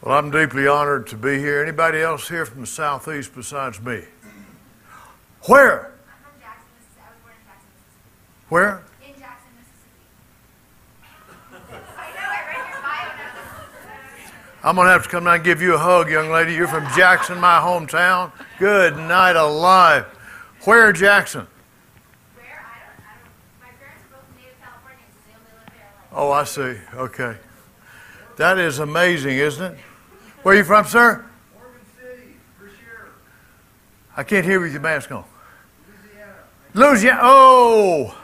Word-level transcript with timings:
Well, 0.00 0.16
I'm 0.16 0.30
deeply 0.30 0.68
honored 0.68 1.08
to 1.08 1.16
be 1.16 1.38
here. 1.38 1.60
Anybody 1.60 1.98
else 1.98 2.28
here 2.28 2.46
from 2.46 2.60
the 2.60 2.68
southeast 2.68 3.34
besides 3.34 3.80
me? 3.80 4.04
Where? 5.42 5.86
I'm 5.86 6.22
from 6.22 6.40
Jackson, 6.40 6.68
Mississippi. 6.78 7.02
I 7.02 7.10
was 7.10 7.18
born 7.20 7.34
in 7.34 7.42
Jackson, 7.48 7.70
Mississippi. 7.74 8.46
Where? 8.48 8.82
In 9.02 9.14
Jackson, 9.18 9.50
Mississippi. 9.58 9.98
I 11.98 12.10
know 12.14 12.30
it 12.30 12.46
right 12.46 12.66
here, 12.66 12.78
bio 12.80 13.10
now. 14.62 14.68
I'm 14.68 14.76
going 14.76 14.86
to 14.86 14.92
have 14.92 15.02
to 15.02 15.08
come 15.08 15.24
down 15.24 15.34
and 15.34 15.44
give 15.44 15.60
you 15.60 15.74
a 15.74 15.78
hug, 15.78 16.08
young 16.08 16.30
lady. 16.30 16.54
You're 16.54 16.68
from 16.68 16.86
Jackson, 16.94 17.40
my 17.40 17.58
hometown. 17.58 18.30
Good 18.60 18.96
night 18.96 19.34
alive. 19.34 20.04
Where, 20.62 20.92
Jackson? 20.92 21.48
Where? 22.36 22.46
I 22.46 22.78
don't, 22.86 23.02
I 23.04 23.18
don't, 23.18 23.32
my 23.60 23.70
parents 23.80 24.04
are 24.04 24.14
both 24.14 24.30
native 24.36 24.60
Californians, 24.62 25.10
so 25.10 25.26
they 25.26 25.34
only 25.34 25.50
live 25.58 25.74
there 25.74 25.90
like 25.90 26.14
Oh, 26.16 26.30
I 26.30 26.44
see. 26.44 26.78
Okay. 26.94 27.36
That 28.36 28.58
is 28.58 28.78
amazing, 28.78 29.36
isn't 29.38 29.72
it? 29.74 29.78
Where 30.42 30.54
are 30.54 30.58
you 30.58 30.64
from, 30.64 30.86
sir? 30.86 31.24
Morgan 31.54 31.80
City, 31.96 32.36
Brashear, 32.58 33.08
I 34.16 34.22
can't 34.22 34.44
hear 34.44 34.60
with 34.60 34.72
your 34.72 34.80
mask 34.80 35.10
on. 35.10 35.24
Louisiana. 35.86 36.34
Louisiana. 36.74 37.20
Oh! 37.22 38.18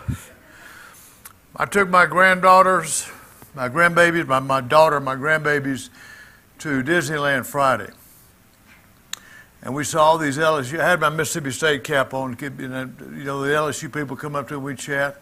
I 1.57 1.67
took 1.67 1.89
my 1.89 2.07
granddaughters, 2.07 3.09
my 3.55 3.69
grandbabies, 3.69 4.27
my, 4.27 4.39
my 4.39 4.61
daughter, 4.61 5.01
my 5.01 5.17
grandbabies 5.17 5.91
to 6.61 6.83
Disneyland 6.83 7.47
Friday. 7.47 7.91
And 9.63 9.75
we 9.75 9.83
saw 9.83 10.05
all 10.05 10.19
these 10.19 10.39
LSU. 10.39 10.79
I 10.79 10.89
had 10.89 11.01
my 11.01 11.09
Mississippi 11.09 11.51
State 11.51 11.85
cap 11.85 12.15
on. 12.15 12.37
You 12.41 12.69
know, 12.69 12.87
the 13.43 13.51
LSU 13.51 13.93
people 13.93 14.15
come 14.17 14.37
up 14.37 14.49
to 14.49 14.55
me, 14.55 14.61
we 14.61 14.77
chat. 14.77 15.21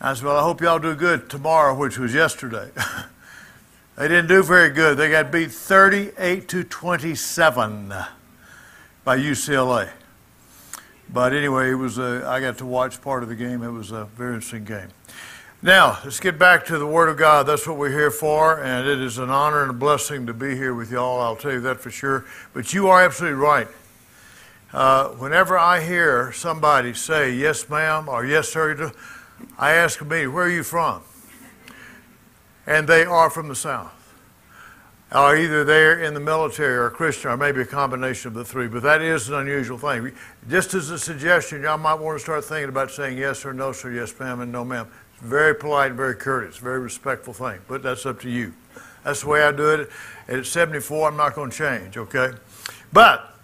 I 0.00 0.14
said, 0.14 0.24
Well, 0.24 0.36
I 0.36 0.42
hope 0.42 0.60
y'all 0.60 0.78
do 0.78 0.94
good 0.94 1.28
tomorrow, 1.28 1.74
which 1.74 1.98
was 1.98 2.14
yesterday. 2.14 2.70
they 4.02 4.08
didn't 4.08 4.26
do 4.26 4.42
very 4.42 4.70
good. 4.70 4.98
They 4.98 5.10
got 5.10 5.30
beat 5.30 5.52
38 5.52 6.48
to 6.48 6.64
27 6.64 7.94
by 9.04 9.16
UCLA. 9.16 9.90
But 11.08 11.32
anyway, 11.32 11.70
it 11.70 11.74
was 11.74 11.98
a, 11.98 12.24
I 12.26 12.40
got 12.40 12.58
to 12.58 12.66
watch 12.66 13.00
part 13.00 13.22
of 13.22 13.28
the 13.28 13.36
game. 13.36 13.62
It 13.62 13.70
was 13.70 13.92
a 13.92 14.06
very 14.16 14.34
interesting 14.34 14.64
game. 14.64 14.88
Now, 15.62 16.00
let's 16.02 16.18
get 16.18 16.36
back 16.36 16.66
to 16.66 16.78
the 16.78 16.86
Word 16.86 17.10
of 17.10 17.16
God. 17.16 17.46
That's 17.46 17.64
what 17.64 17.76
we're 17.76 17.92
here 17.92 18.10
for, 18.10 18.60
and 18.60 18.88
it 18.88 19.00
is 19.00 19.18
an 19.18 19.30
honor 19.30 19.62
and 19.62 19.70
a 19.70 19.74
blessing 19.74 20.26
to 20.26 20.34
be 20.34 20.56
here 20.56 20.74
with 20.74 20.90
y'all. 20.90 21.20
I'll 21.20 21.36
tell 21.36 21.52
you 21.52 21.60
that 21.60 21.78
for 21.78 21.92
sure. 21.92 22.24
But 22.52 22.74
you 22.74 22.88
are 22.88 23.04
absolutely 23.04 23.38
right. 23.38 23.68
Uh, 24.72 25.10
whenever 25.10 25.56
I 25.56 25.80
hear 25.80 26.32
somebody 26.32 26.92
say, 26.94 27.34
yes, 27.34 27.68
ma'am, 27.68 28.08
or 28.08 28.26
yes, 28.26 28.48
sir, 28.48 28.90
I 29.56 29.74
ask 29.74 30.00
them, 30.00 30.08
where 30.08 30.46
are 30.46 30.50
you 30.50 30.64
from? 30.64 31.02
And 32.66 32.88
they 32.88 33.04
are 33.04 33.30
from 33.30 33.48
the 33.48 33.56
South 33.56 34.02
are 35.12 35.36
either 35.36 35.62
there 35.64 36.02
in 36.02 36.14
the 36.14 36.20
military 36.20 36.76
or 36.76 36.88
Christian, 36.90 37.30
or 37.30 37.36
maybe 37.36 37.60
a 37.60 37.66
combination 37.66 38.28
of 38.28 38.34
the 38.34 38.44
three. 38.44 38.66
But 38.66 38.82
that 38.82 39.02
is 39.02 39.28
an 39.28 39.34
unusual 39.34 39.76
thing. 39.76 40.12
Just 40.48 40.74
as 40.74 40.90
a 40.90 40.98
suggestion, 40.98 41.62
y'all 41.62 41.78
might 41.78 41.94
want 41.94 42.18
to 42.18 42.22
start 42.22 42.44
thinking 42.44 42.70
about 42.70 42.90
saying 42.90 43.18
yes 43.18 43.44
or 43.44 43.52
no, 43.52 43.72
sir, 43.72 43.92
yes, 43.92 44.18
ma'am, 44.18 44.40
and 44.40 44.50
no, 44.50 44.64
ma'am. 44.64 44.88
It's 45.12 45.22
very 45.22 45.54
polite 45.54 45.92
very 45.92 46.16
courteous, 46.16 46.56
very 46.56 46.80
respectful 46.80 47.34
thing. 47.34 47.60
But 47.68 47.82
that's 47.82 48.06
up 48.06 48.20
to 48.20 48.30
you. 48.30 48.54
That's 49.04 49.22
the 49.22 49.28
way 49.28 49.42
I 49.42 49.52
do 49.52 49.68
it. 49.70 49.90
At 50.28 50.46
74, 50.46 51.08
I'm 51.08 51.16
not 51.16 51.34
going 51.34 51.50
to 51.50 51.56
change, 51.56 51.96
okay? 51.98 52.30
But 52.92 53.34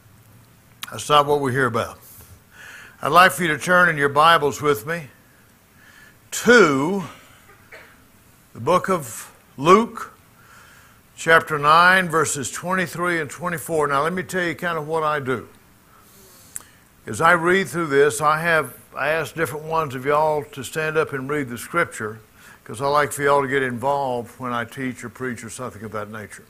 that's 0.91 1.08
not 1.08 1.27
what 1.27 1.41
we're 1.41 1.52
here 1.52 1.66
about. 1.66 1.98
I'd 3.02 3.08
like 3.08 3.33
for 3.33 3.42
you 3.42 3.48
to 3.48 3.58
turn 3.58 3.89
in 3.89 3.96
your 3.96 4.08
Bibles 4.08 4.62
with 4.62 4.86
me 4.86 5.08
to 6.30 7.05
the 8.59 8.64
book 8.64 8.89
of 8.89 9.33
Luke 9.56 10.12
chapter 11.17 11.61
9, 11.61 12.09
verses 12.09 12.51
23 12.51 13.20
and 13.20 13.31
24. 13.31 13.87
Now, 13.87 14.03
let 14.03 14.12
me 14.12 14.25
tell 14.25 14.42
you 14.42 14.56
kind 14.56 14.77
of 14.77 14.89
what 14.89 15.05
I 15.05 15.20
do. 15.20 15.48
As 17.06 17.20
I 17.20 17.34
read 17.34 17.69
through 17.69 17.86
this, 17.86 18.20
I 18.20 18.41
have 18.41 18.77
I 18.97 19.11
ask 19.11 19.33
different 19.36 19.67
ones 19.67 19.95
of 19.95 20.05
y'all 20.05 20.42
to 20.42 20.64
stand 20.64 20.96
up 20.96 21.13
and 21.13 21.30
read 21.30 21.51
the 21.51 21.57
scripture 21.57 22.19
because 22.61 22.83
I 22.83 22.89
like 22.89 23.13
for 23.13 23.23
y'all 23.23 23.42
to 23.42 23.46
get 23.46 23.63
involved 23.63 24.41
when 24.41 24.52
I 24.52 24.64
teach 24.64 25.05
or 25.05 25.08
preach 25.08 25.45
or 25.45 25.51
something 25.51 25.85
of 25.85 25.92
that 25.92 26.11
nature. 26.11 26.45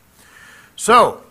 So, 0.76 1.24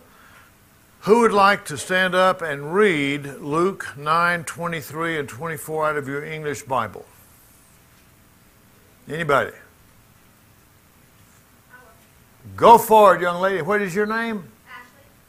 who 1.00 1.22
would 1.22 1.32
like 1.32 1.64
to 1.64 1.76
stand 1.76 2.14
up 2.14 2.40
and 2.40 2.72
read 2.72 3.24
Luke 3.40 3.96
9, 3.96 4.44
23 4.44 5.18
and 5.18 5.28
24 5.28 5.88
out 5.88 5.96
of 5.96 6.06
your 6.06 6.24
English 6.24 6.62
Bible? 6.62 7.04
Anybody? 9.08 9.50
Go 12.56 12.78
for 12.78 13.14
it, 13.14 13.20
young 13.20 13.40
lady. 13.40 13.62
What 13.62 13.82
is 13.82 13.94
your 13.94 14.06
name? 14.06 14.50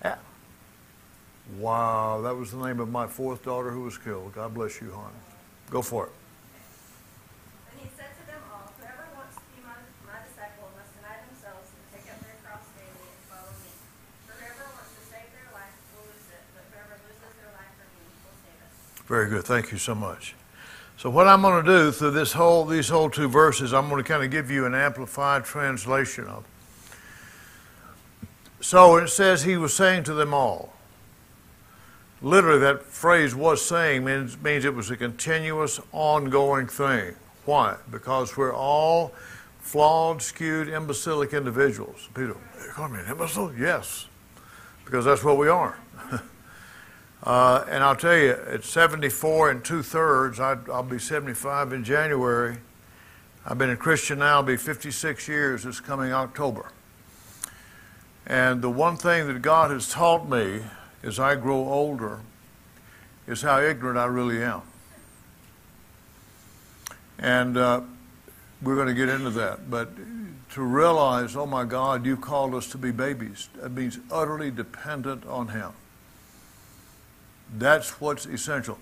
Ashley. 0.03 0.19
Wow, 1.57 2.21
that 2.21 2.35
was 2.35 2.51
the 2.51 2.57
name 2.57 2.79
of 2.79 2.89
my 2.89 3.07
fourth 3.07 3.43
daughter 3.43 3.71
who 3.71 3.81
was 3.81 3.97
killed. 3.97 4.33
God 4.33 4.53
bless 4.53 4.79
you, 4.81 4.91
hon. 4.93 5.11
Go 5.69 5.81
for 5.81 6.05
it. 6.05 6.11
And 7.71 7.81
he 7.81 7.89
said 7.97 8.13
to 8.21 8.23
them 8.29 8.41
all, 8.53 8.71
Whoever 8.77 9.09
wants 9.17 9.35
to 9.35 9.41
be 9.53 9.65
my, 9.65 9.73
my 10.05 10.21
disciple 10.29 10.69
must 10.77 10.93
deny 10.97 11.17
themselves 11.25 11.69
and 11.73 11.81
take 11.89 12.05
up 12.13 12.21
their 12.21 12.37
cross 12.45 12.65
daily 12.77 13.01
and 13.01 13.21
follow 13.27 13.53
me. 13.65 13.71
For 14.29 14.33
whoever 14.37 14.65
wants 14.77 14.93
to 14.93 15.03
save 15.09 15.29
their 15.33 15.49
life 15.57 15.73
will 15.97 16.05
lose 16.05 16.29
it, 16.29 16.43
but 16.53 16.63
whoever 16.69 16.95
loses 17.01 17.33
their 17.41 17.51
life 17.57 17.73
for 17.81 17.87
me 17.97 18.05
will 18.21 18.37
save 18.45 18.57
it. 18.61 18.71
Very 19.09 19.27
good. 19.29 19.45
Thank 19.45 19.73
you 19.73 19.81
so 19.81 19.97
much. 19.97 20.37
So 20.97 21.09
what 21.09 21.27
I'm 21.27 21.41
going 21.41 21.65
to 21.65 21.69
do 21.69 21.91
through 21.91 22.11
this 22.11 22.33
whole 22.33 22.65
these 22.65 22.89
whole 22.89 23.09
two 23.09 23.27
verses, 23.27 23.73
I'm 23.73 23.89
going 23.89 24.03
to 24.03 24.07
kind 24.07 24.21
of 24.21 24.29
give 24.29 24.51
you 24.51 24.65
an 24.65 24.75
amplified 24.75 25.45
translation 25.45 26.25
of. 26.25 26.45
So 28.61 28.97
it 28.97 29.07
says 29.07 29.43
he 29.43 29.57
was 29.57 29.73
saying 29.73 30.03
to 30.05 30.13
them 30.13 30.33
all. 30.33 30.73
Literally, 32.21 32.59
that 32.59 32.83
phrase 32.83 33.33
was 33.33 33.65
saying 33.65 34.03
means, 34.03 34.41
means 34.41 34.65
it 34.65 34.75
was 34.75 34.91
a 34.91 34.97
continuous, 34.97 35.79
ongoing 35.93 36.67
thing. 36.67 37.15
Why? 37.45 37.77
Because 37.89 38.35
we're 38.35 38.53
all 38.53 39.13
flawed, 39.59 40.21
skewed, 40.21 40.67
imbecilic 40.67 41.33
individuals. 41.33 42.09
Peter, 42.13 42.35
you 42.61 42.71
call 42.71 42.89
me 42.89 42.99
an 42.99 43.05
imbecile? 43.05 43.53
Yes, 43.55 44.07
because 44.83 45.05
that's 45.05 45.23
what 45.23 45.37
we 45.37 45.47
are. 45.47 45.77
Uh, 47.21 47.65
and 47.69 47.83
I'll 47.83 47.97
tell 47.97 48.15
you, 48.15 48.31
at 48.31 48.63
74 48.63 49.51
and 49.51 49.65
two 49.65 49.83
thirds, 49.83 50.39
I'll 50.39 50.83
be 50.83 50.97
75 50.97 51.73
in 51.73 51.83
January. 51.83 52.59
I've 53.45 53.57
been 53.57 53.71
a 53.71 53.75
Christian 53.75 54.19
now, 54.19 54.35
I'll 54.35 54.43
be 54.43 54.55
56 54.55 55.27
years 55.27 55.63
this 55.63 55.81
coming 55.81 56.13
October. 56.13 56.71
And 58.25 58.61
the 58.61 58.69
one 58.69 58.97
thing 58.97 59.27
that 59.27 59.41
God 59.41 59.71
has 59.71 59.89
taught 59.89 60.29
me 60.29 60.61
as 61.03 61.19
I 61.19 61.35
grow 61.35 61.67
older 61.67 62.19
is 63.27 63.41
how 63.41 63.59
ignorant 63.59 63.97
I 63.97 64.05
really 64.05 64.43
am. 64.43 64.61
And 67.17 67.57
uh, 67.57 67.81
we're 68.61 68.75
going 68.75 68.87
to 68.87 68.93
get 68.93 69.09
into 69.09 69.29
that. 69.31 69.69
But 69.69 69.89
to 70.51 70.61
realize, 70.61 71.35
oh 71.35 71.45
my 71.45 71.63
God, 71.63 72.05
you've 72.05 72.21
called 72.21 72.55
us 72.55 72.67
to 72.71 72.77
be 72.77 72.91
babies, 72.91 73.49
that 73.61 73.71
means 73.71 73.99
utterly 74.11 74.51
dependent 74.51 75.25
on 75.25 75.49
Him. 75.49 75.71
That's 77.57 78.01
what's 78.01 78.25
essential. 78.25 78.77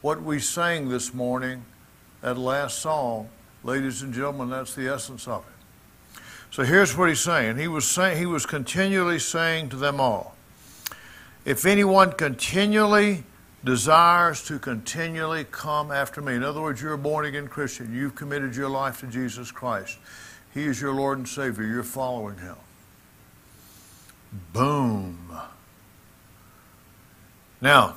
What 0.00 0.22
we 0.22 0.38
sang 0.38 0.88
this 0.88 1.14
morning, 1.14 1.64
that 2.20 2.36
last 2.36 2.78
song, 2.78 3.28
ladies 3.62 4.02
and 4.02 4.12
gentlemen, 4.12 4.50
that's 4.50 4.74
the 4.74 4.88
essence 4.88 5.28
of 5.28 5.44
it. 5.46 5.51
So 6.52 6.64
here's 6.64 6.94
what 6.94 7.08
he's 7.08 7.20
saying. 7.20 7.56
He 7.56 7.66
was 7.66 7.86
saying 7.86 8.18
he 8.18 8.26
was 8.26 8.44
continually 8.44 9.18
saying 9.18 9.70
to 9.70 9.76
them 9.76 9.98
all, 10.02 10.36
if 11.46 11.64
anyone 11.64 12.12
continually 12.12 13.24
desires 13.64 14.44
to 14.48 14.58
continually 14.58 15.44
come 15.50 15.90
after 15.90 16.20
me, 16.20 16.34
in 16.34 16.42
other 16.44 16.60
words, 16.60 16.82
you're 16.82 16.92
a 16.92 16.98
born 16.98 17.24
again 17.24 17.48
Christian, 17.48 17.94
you've 17.94 18.14
committed 18.14 18.54
your 18.54 18.68
life 18.68 19.00
to 19.00 19.06
Jesus 19.06 19.50
Christ. 19.50 19.96
He 20.52 20.64
is 20.64 20.78
your 20.78 20.92
Lord 20.92 21.16
and 21.16 21.26
Savior. 21.26 21.64
You're 21.64 21.82
following 21.82 22.36
him. 22.36 22.56
Boom. 24.52 25.32
Now, 27.62 27.94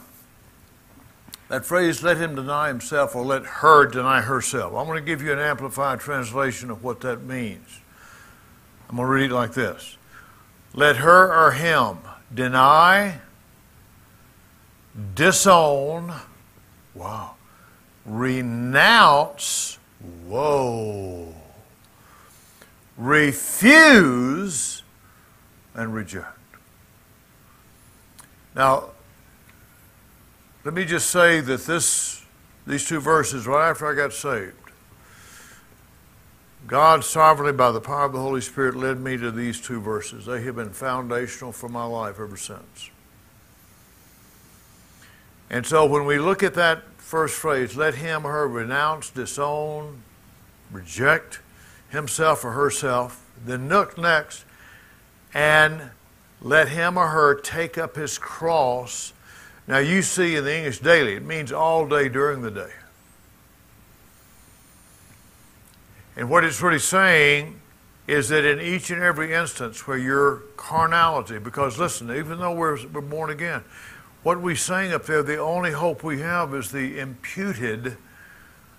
that 1.49 1.65
phrase, 1.65 2.03
let 2.03 2.15
him 2.15 2.35
deny 2.35 2.69
himself 2.69 3.17
or 3.17 3.25
let 3.25 3.43
her 3.43 3.85
deny 3.85 4.21
herself. 4.21 4.73
I'm 4.75 4.87
going 4.87 5.03
to 5.03 5.05
give 5.05 5.21
you 5.21 5.33
an 5.33 5.39
amplified 5.39 5.99
translation 5.99 6.71
of 6.71 6.85
what 6.85 7.01
that 7.01 7.21
means. 7.23 7.81
I'm 8.89 8.97
going 8.97 9.07
to 9.07 9.13
read 9.13 9.31
it 9.31 9.33
like 9.33 9.53
this 9.53 9.97
Let 10.73 10.97
her 10.97 11.47
or 11.47 11.51
him 11.51 11.99
deny, 12.33 13.19
disown, 15.15 16.13
wow, 16.93 17.35
renounce, 18.05 19.77
whoa, 20.27 21.33
refuse, 22.97 24.83
and 25.73 25.93
reject. 25.93 26.37
Now, 28.55 28.91
let 30.63 30.73
me 30.73 30.85
just 30.85 31.09
say 31.09 31.41
that 31.41 31.65
this, 31.65 32.23
these 32.65 32.87
two 32.87 32.99
verses, 32.99 33.45
right 33.45 33.69
after 33.69 33.85
I 33.87 33.93
got 33.93 34.13
saved, 34.13 34.55
God 36.67 37.03
sovereignly, 37.03 37.53
by 37.53 37.71
the 37.71 37.81
power 37.81 38.05
of 38.05 38.13
the 38.13 38.19
Holy 38.19 38.41
Spirit, 38.41 38.75
led 38.75 38.99
me 38.99 39.17
to 39.17 39.29
these 39.29 39.61
two 39.61 39.79
verses. 39.79 40.25
They 40.25 40.41
have 40.41 40.55
been 40.55 40.71
foundational 40.71 41.51
for 41.51 41.69
my 41.69 41.85
life 41.85 42.19
ever 42.19 42.37
since. 42.37 42.89
And 45.49 45.65
so 45.65 45.85
when 45.85 46.05
we 46.05 46.17
look 46.17 46.41
at 46.41 46.55
that 46.55 46.83
first 46.97 47.35
phrase, 47.35 47.77
let 47.77 47.95
him 47.95 48.25
or 48.25 48.31
her 48.31 48.47
renounce, 48.47 49.11
disown, 49.11 50.01
reject 50.71 51.39
himself 51.89 52.43
or 52.43 52.53
herself, 52.53 53.29
then 53.45 53.69
look 53.69 53.97
next, 53.97 54.43
and 55.33 55.91
let 56.41 56.69
him 56.69 56.97
or 56.97 57.09
her 57.09 57.35
take 57.35 57.77
up 57.77 57.95
his 57.95 58.17
cross. 58.17 59.13
Now 59.67 59.77
you 59.77 60.01
see 60.01 60.35
in 60.35 60.45
the 60.45 60.57
English 60.57 60.79
daily, 60.79 61.13
it 61.13 61.23
means 61.23 61.51
all 61.51 61.87
day 61.87 62.09
during 62.09 62.41
the 62.41 62.51
day. 62.51 62.71
And 66.15 66.29
what 66.29 66.43
it's 66.43 66.61
really 66.61 66.79
saying 66.79 67.59
is 68.07 68.29
that 68.29 68.45
in 68.45 68.61
each 68.61 68.91
and 68.91 69.01
every 69.01 69.33
instance 69.33 69.87
where 69.87 69.97
your 69.97 70.43
carnality, 70.57 71.39
because 71.39 71.77
listen, 71.77 72.15
even 72.15 72.39
though 72.39 72.53
we're, 72.53 72.77
we're 72.87 73.01
born 73.01 73.29
again, 73.29 73.63
what 74.23 74.41
we 74.41 74.55
sing 74.55 74.93
up 74.93 75.05
there, 75.05 75.23
the 75.23 75.37
only 75.37 75.71
hope 75.71 76.03
we 76.03 76.19
have 76.21 76.53
is 76.53 76.71
the 76.71 76.99
imputed, 76.99 77.97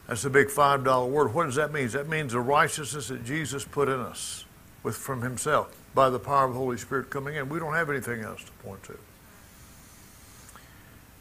that's 0.06 0.24
a 0.24 0.30
big 0.30 0.48
$5 0.48 1.08
word. 1.08 1.34
What 1.34 1.44
does 1.46 1.56
that 1.56 1.72
mean? 1.72 1.88
That 1.88 2.08
means 2.08 2.32
the 2.32 2.40
righteousness 2.40 3.08
that 3.08 3.24
Jesus 3.24 3.64
put 3.64 3.88
in 3.88 4.00
us 4.00 4.44
with, 4.82 4.96
from 4.96 5.22
himself 5.22 5.76
by 5.94 6.10
the 6.10 6.18
power 6.18 6.46
of 6.46 6.52
the 6.52 6.58
Holy 6.58 6.76
Spirit 6.76 7.10
coming 7.10 7.34
in. 7.34 7.48
We 7.48 7.58
don't 7.58 7.74
have 7.74 7.90
anything 7.90 8.22
else 8.22 8.44
to 8.44 8.52
point 8.64 8.82
to. 8.84 8.98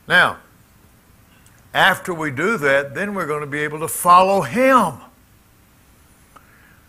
Now, 0.08 0.38
after 1.74 2.14
we 2.14 2.32
do 2.32 2.58
that, 2.58 2.94
then 2.94 3.16
we're 3.16 3.28
going 3.28 3.42
to 3.42 3.48
be 3.48 3.60
able 3.60 3.80
to 3.80 3.88
follow 3.88 4.42
him. 4.42 4.94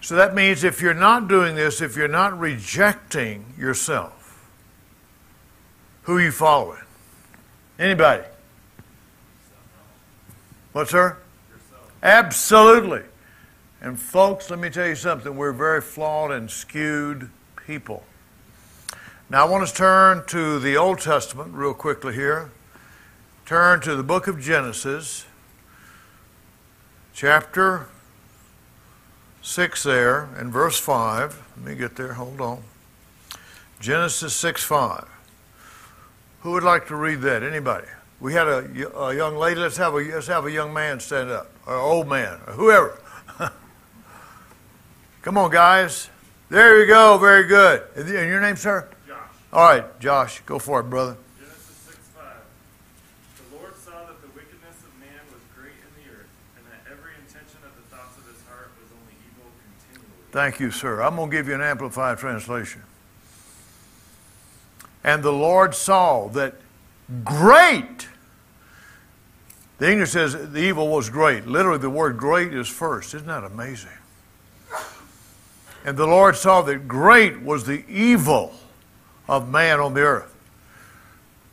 So 0.06 0.14
that 0.14 0.37
means 0.37 0.62
if 0.62 0.81
you're 0.81 0.94
not 0.94 1.26
doing 1.26 1.56
this, 1.56 1.81
if 1.81 1.97
you're 1.97 2.06
not 2.06 2.38
rejecting 2.38 3.44
yourself, 3.58 4.49
who 6.03 6.19
are 6.19 6.20
you 6.20 6.31
following? 6.31 6.85
Anybody? 7.76 8.23
What, 10.70 10.88
sir? 10.88 11.19
Absolutely. 12.05 13.03
And 13.81 13.99
folks, 13.99 14.49
let 14.49 14.61
me 14.61 14.70
tell 14.70 14.87
you 14.87 14.94
something. 14.94 15.37
We're 15.37 15.50
very 15.50 15.81
flawed 15.81 16.31
and 16.31 16.49
skewed 16.49 17.29
people. 17.67 18.05
Now 19.29 19.44
I 19.44 19.50
want 19.50 19.67
to 19.67 19.75
turn 19.75 20.25
to 20.29 20.61
the 20.61 20.76
Old 20.76 21.00
Testament 21.00 21.52
real 21.52 21.75
quickly 21.75 22.14
here. 22.14 22.52
Turn 23.44 23.81
to 23.81 23.97
the 23.97 24.05
book 24.05 24.29
of 24.29 24.41
Genesis, 24.41 25.26
chapter 27.12 27.88
6 29.46 29.82
there, 29.84 30.28
and 30.37 30.52
verse 30.52 30.78
5. 30.78 31.43
Let 31.56 31.66
me 31.66 31.75
get 31.75 31.96
there, 31.96 32.14
hold 32.14 32.40
on. 32.40 32.62
Genesis 33.81 34.34
6 34.34 34.64
5. 34.64 35.08
Who 36.40 36.52
would 36.52 36.62
like 36.62 36.87
to 36.88 36.96
read 36.96 37.20
that? 37.22 37.43
Anybody? 37.43 37.87
We 38.20 38.32
had 38.32 38.46
a, 38.48 38.98
a 38.98 39.14
young 39.14 39.37
lady. 39.37 39.60
Let's 39.60 39.76
have 39.76 39.94
a 39.94 39.98
let's 39.98 40.26
have 40.28 40.46
a 40.46 40.50
young 40.50 40.72
man 40.72 41.00
stand 41.00 41.31
up, 41.31 41.50
or 41.66 41.75
an 41.75 41.81
old 41.81 42.08
man, 42.08 42.40
or 42.46 42.52
whoever. 42.54 42.98
Come 45.22 45.37
on, 45.37 45.50
guys. 45.50 46.08
There 46.49 46.81
you 46.81 46.87
go. 46.87 47.19
Very 47.19 47.44
good. 47.44 47.82
And 47.96 48.08
your 48.08 48.40
name, 48.40 48.56
sir? 48.56 48.88
Josh. 49.06 49.19
All 49.52 49.69
right, 49.69 50.00
Josh. 50.00 50.40
Go 50.46 50.58
for 50.58 50.81
it, 50.81 50.84
brother. 50.84 51.16
Genesis 51.38 51.76
6 51.90 51.99
5. 52.14 52.25
The 53.50 53.56
Lord 53.56 53.75
saw 53.76 54.06
that 54.06 54.22
the 54.22 54.28
wickedness 54.28 54.78
of 54.87 54.94
man 55.02 55.20
was 55.34 55.42
great 55.58 55.76
in 55.76 55.90
the 55.99 56.14
earth, 56.14 56.31
and 56.56 56.64
that 56.70 56.87
every 56.87 57.19
intention 57.19 57.58
of 57.66 57.75
the 57.75 57.84
thoughts 57.90 58.16
of 58.16 58.25
his 58.31 58.38
heart 58.49 58.70
was 58.78 58.88
only 58.94 59.19
evil 59.26 59.50
continually. 59.90 60.25
Thank 60.37 60.61
you, 60.61 60.71
sir. 60.71 61.00
I'm 61.00 61.17
going 61.17 61.31
to 61.31 61.35
give 61.35 61.49
you 61.49 61.55
an 61.55 61.62
amplified 61.62 62.19
translation. 62.19 62.83
And 65.03 65.23
the 65.23 65.33
Lord 65.33 65.75
saw 65.75 66.29
that 66.29 66.56
great. 67.25 68.06
The 69.79 69.91
English 69.91 70.11
says 70.11 70.35
the 70.35 70.59
evil 70.59 70.88
was 70.88 71.09
great. 71.09 71.47
Literally, 71.47 71.79
the 71.79 71.88
word 71.88 72.19
great 72.19 72.53
is 72.53 72.69
first. 72.69 73.15
Isn't 73.15 73.27
that 73.29 73.44
amazing? 73.44 73.88
And 75.87 75.97
the 75.97 76.06
Lord 76.06 76.37
saw 76.37 76.61
that 76.61 76.87
great 76.87 77.41
was 77.41 77.65
the 77.65 77.83
evil 77.88 78.53
of 79.31 79.49
man 79.49 79.81
on 79.81 79.94
the 79.94 80.03
earth. 80.03 80.35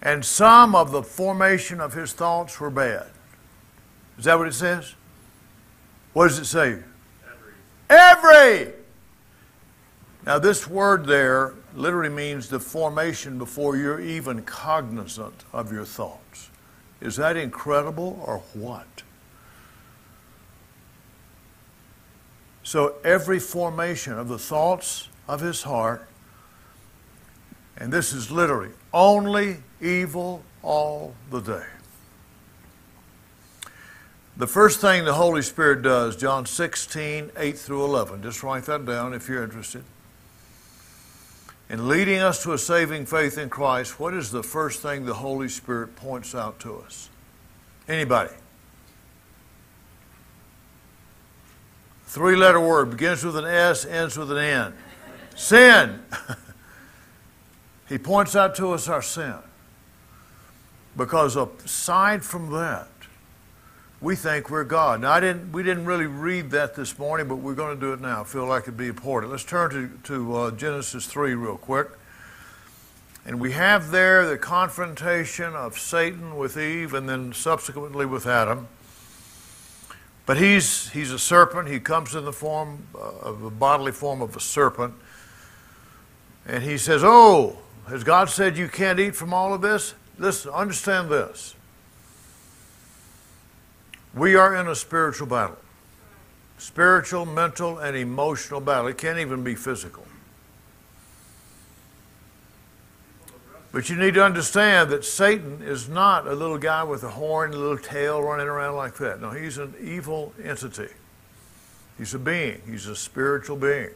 And 0.02 0.26
some 0.26 0.76
of 0.76 0.92
the 0.92 1.04
formation 1.04 1.80
of 1.80 1.94
his 1.94 2.12
thoughts 2.12 2.60
were 2.60 2.70
bad. 2.70 3.08
Is 4.18 4.26
that 4.26 4.38
what 4.38 4.50
it 4.50 4.54
says? 4.54 4.94
What 6.12 6.28
does 6.28 6.38
it 6.38 6.48
say? 6.48 6.80
Every. 7.94 8.74
Now, 10.26 10.40
this 10.40 10.68
word 10.68 11.06
there 11.06 11.54
literally 11.76 12.10
means 12.10 12.50
the 12.50 12.60
formation 12.60 13.38
before 13.38 13.78
you're 13.78 14.02
even 14.02 14.42
cognizant 14.44 15.44
of 15.54 15.72
your 15.72 15.86
thoughts. 15.86 16.50
Is 17.02 17.18
that 17.18 17.38
incredible 17.38 18.24
or 18.26 18.40
what? 18.54 19.04
So, 22.64 22.96
every 23.04 23.40
formation 23.40 24.14
of 24.14 24.28
the 24.28 24.40
thoughts 24.40 25.10
of 25.28 25.42
his 25.42 25.62
heart, 25.62 26.08
and 27.78 27.94
this 27.94 28.12
is 28.12 28.32
literally 28.32 28.72
only 28.92 29.58
evil 29.82 30.44
all 30.64 31.14
the 31.30 31.42
day. 31.42 31.66
The 34.36 34.48
first 34.48 34.82
thing 34.82 35.06
the 35.06 35.14
Holy 35.14 35.44
Spirit 35.44 35.84
does, 35.84 36.16
John 36.16 36.48
16, 36.48 37.32
8 37.38 37.58
through 37.58 37.84
11, 37.86 38.24
just 38.24 38.42
write 38.42 38.64
that 38.64 38.84
down 38.84 39.14
if 39.14 39.30
you're 39.30 39.44
interested. 39.44 39.84
In 41.70 41.88
leading 41.88 42.20
us 42.20 42.42
to 42.44 42.54
a 42.54 42.58
saving 42.58 43.06
faith 43.06 43.38
in 43.38 43.50
Christ, 43.50 44.00
what 44.00 44.14
is 44.14 44.32
the 44.32 44.42
first 44.42 44.82
thing 44.82 45.06
the 45.06 45.14
Holy 45.14 45.50
Spirit 45.50 45.96
points 45.96 46.34
out 46.34 46.60
to 46.62 46.78
us? 46.80 47.10
Anybody? 47.88 48.34
Three 52.06 52.36
letter 52.36 52.60
word, 52.60 52.92
begins 52.92 53.24
with 53.24 53.38
an 53.38 53.46
S, 53.46 53.86
ends 53.86 54.18
with 54.18 54.32
an 54.32 54.38
N. 54.38 54.74
Sin. 55.36 56.00
he 57.90 58.00
points 58.00 58.36
out 58.36 58.56
to 58.56 58.72
us 58.72 58.88
our 58.88 59.02
sin. 59.02 59.36
Because 60.96 61.36
aside 61.36 62.24
from 62.24 62.52
that, 62.52 62.88
we 64.04 64.18
think 64.18 64.50
we're 64.50 64.66
God. 64.66 65.00
Now, 65.00 65.14
I 65.14 65.22
didn't, 65.22 65.54
we 65.54 65.64
didn't 65.64 65.86
really 65.86 66.08
read 66.08 66.52
that 66.52 66.76
this 66.76 67.00
morning, 67.00 67.30
but 67.30 67.38
we're 67.38 67.56
going 67.56 67.74
to 67.74 67.80
do 67.80 67.94
it 67.94 68.02
now. 68.02 68.22
I 68.22 68.24
feel 68.26 68.46
like 68.46 68.64
it'd 68.64 68.76
be 68.76 68.88
important. 68.88 69.32
Let's 69.32 69.46
turn 69.46 69.70
to, 69.70 69.90
to 70.04 70.36
uh, 70.36 70.52
Genesis 70.52 71.06
3 71.06 71.34
real 71.36 71.56
quick. 71.56 71.88
And 73.26 73.40
we 73.40 73.54
have 73.54 73.92
there 73.92 74.28
the 74.28 74.38
confrontation 74.38 75.54
of 75.54 75.80
Satan 75.80 76.36
with 76.36 76.58
Eve 76.58 76.94
and 76.94 77.08
then 77.08 77.32
subsequently 77.32 78.06
with 78.06 78.28
Adam. 78.28 78.68
But 80.26 80.36
he's, 80.36 80.90
he's 80.90 81.12
a 81.12 81.20
serpent. 81.20 81.70
He 81.70 81.80
comes 81.80 82.14
in 82.14 82.26
the 82.26 82.34
form 82.34 82.88
uh, 82.94 83.00
of 83.00 83.42
a 83.44 83.50
bodily 83.50 83.94
form 83.94 84.22
of 84.22 84.36
a 84.36 84.42
serpent. 84.42 84.96
And 86.46 86.62
he 86.62 86.78
says, 86.78 87.04
Oh, 87.06 87.60
has 87.88 88.04
God 88.04 88.30
said 88.30 88.58
you 88.58 88.68
can't 88.68 89.00
eat 89.00 89.16
from 89.16 89.34
all 89.34 89.54
of 89.54 89.62
this? 89.62 89.94
Listen, 90.18 90.52
understand 90.52 91.10
this. 91.10 91.56
We 94.14 94.36
are 94.36 94.56
in 94.56 94.68
a 94.68 94.76
spiritual 94.76 95.28
battle 95.28 95.58
spiritual, 96.58 97.26
mental, 97.26 97.78
and 97.80 97.98
emotional 97.98 98.62
battle. 98.62 98.88
It 98.88 98.98
can't 98.98 99.20
even 99.20 99.44
be 99.44 99.54
physical. 99.54 100.06
But 103.74 103.90
you 103.90 103.98
need 103.98 104.14
to 104.14 104.24
understand 104.24 104.92
that 104.92 105.04
Satan 105.04 105.62
is 105.62 105.90
not 105.90 106.26
a 106.26 106.34
little 106.34 106.60
guy 106.60 106.84
with 106.84 107.04
a 107.04 107.10
horn, 107.10 107.54
a 107.54 107.58
little 107.58 107.78
tail 107.78 108.24
running 108.24 108.48
around 108.48 108.76
like 108.76 108.96
that. 108.98 109.20
No, 109.20 109.32
he's 109.32 109.58
an 109.58 109.74
evil 109.82 110.32
entity. 110.42 110.94
He's 111.98 112.14
a 112.14 112.20
being, 112.20 112.62
he's 112.66 112.88
a 112.88 112.96
spiritual 112.96 113.58
being. 113.58 113.90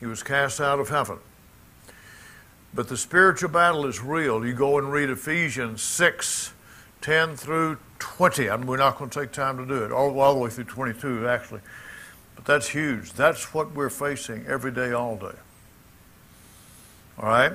He 0.00 0.06
was 0.06 0.22
cast 0.22 0.60
out 0.60 0.80
of 0.80 0.88
heaven. 0.88 1.18
But 2.74 2.88
the 2.88 2.96
spiritual 2.96 3.50
battle 3.50 3.86
is 3.86 4.00
real. 4.00 4.44
You 4.44 4.54
go 4.54 4.78
and 4.78 4.90
read 4.90 5.10
Ephesians 5.10 5.82
6 5.82 6.52
10 7.02 7.36
through 7.36 7.78
20. 7.98 8.46
And 8.46 8.66
we're 8.66 8.78
not 8.78 8.98
going 8.98 9.10
to 9.10 9.20
take 9.20 9.32
time 9.32 9.58
to 9.58 9.66
do 9.66 9.84
it, 9.84 9.92
all, 9.92 10.18
all 10.18 10.34
the 10.34 10.40
way 10.40 10.50
through 10.50 10.64
22, 10.64 11.28
actually. 11.28 11.60
But 12.34 12.44
that's 12.46 12.68
huge. 12.68 13.12
That's 13.12 13.52
what 13.52 13.74
we're 13.74 13.90
facing 13.90 14.46
every 14.46 14.72
day, 14.72 14.92
all 14.92 15.16
day. 15.16 15.36
All 17.18 17.28
right? 17.28 17.52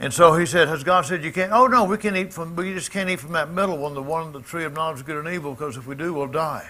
And 0.00 0.12
so 0.12 0.34
he 0.34 0.44
said, 0.44 0.68
Has 0.68 0.84
God 0.84 1.06
said 1.06 1.24
you 1.24 1.32
can't? 1.32 1.52
Oh, 1.52 1.66
no, 1.66 1.84
we 1.84 1.96
can 1.96 2.16
eat 2.16 2.32
from, 2.32 2.56
we 2.56 2.74
just 2.74 2.90
can't 2.90 3.08
eat 3.08 3.20
from 3.20 3.32
that 3.32 3.50
middle 3.50 3.78
one, 3.78 3.94
the 3.94 4.02
one, 4.02 4.32
the 4.32 4.42
tree 4.42 4.64
of 4.64 4.72
knowledge 4.72 5.00
of 5.00 5.06
good 5.06 5.16
and 5.24 5.34
evil, 5.34 5.52
because 5.52 5.76
if 5.76 5.86
we 5.86 5.94
do, 5.94 6.12
we'll 6.12 6.26
die. 6.26 6.68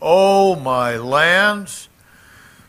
Oh, 0.00 0.56
my 0.56 0.96
lands. 0.96 1.88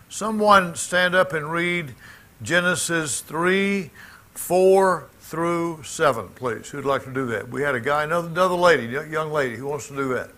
Someone 0.10 0.76
stand 0.76 1.16
up 1.16 1.34
and 1.34 1.52
read 1.52 1.96
Genesis 2.44 3.22
3, 3.22 3.90
4 4.36 5.10
through 5.34 5.82
7, 5.82 6.28
please. 6.36 6.70
Who'd 6.70 6.86
like 6.86 7.06
to 7.06 7.12
do 7.12 7.26
that? 7.26 7.50
We 7.50 7.64
had 7.64 7.74
a 7.74 7.80
guy, 7.80 8.04
another, 8.04 8.28
another 8.28 8.54
lady, 8.54 8.86
young 8.86 9.32
lady, 9.32 9.56
who 9.56 9.66
wants 9.66 9.88
to 9.88 9.96
do 9.96 10.14
that. 10.14 10.30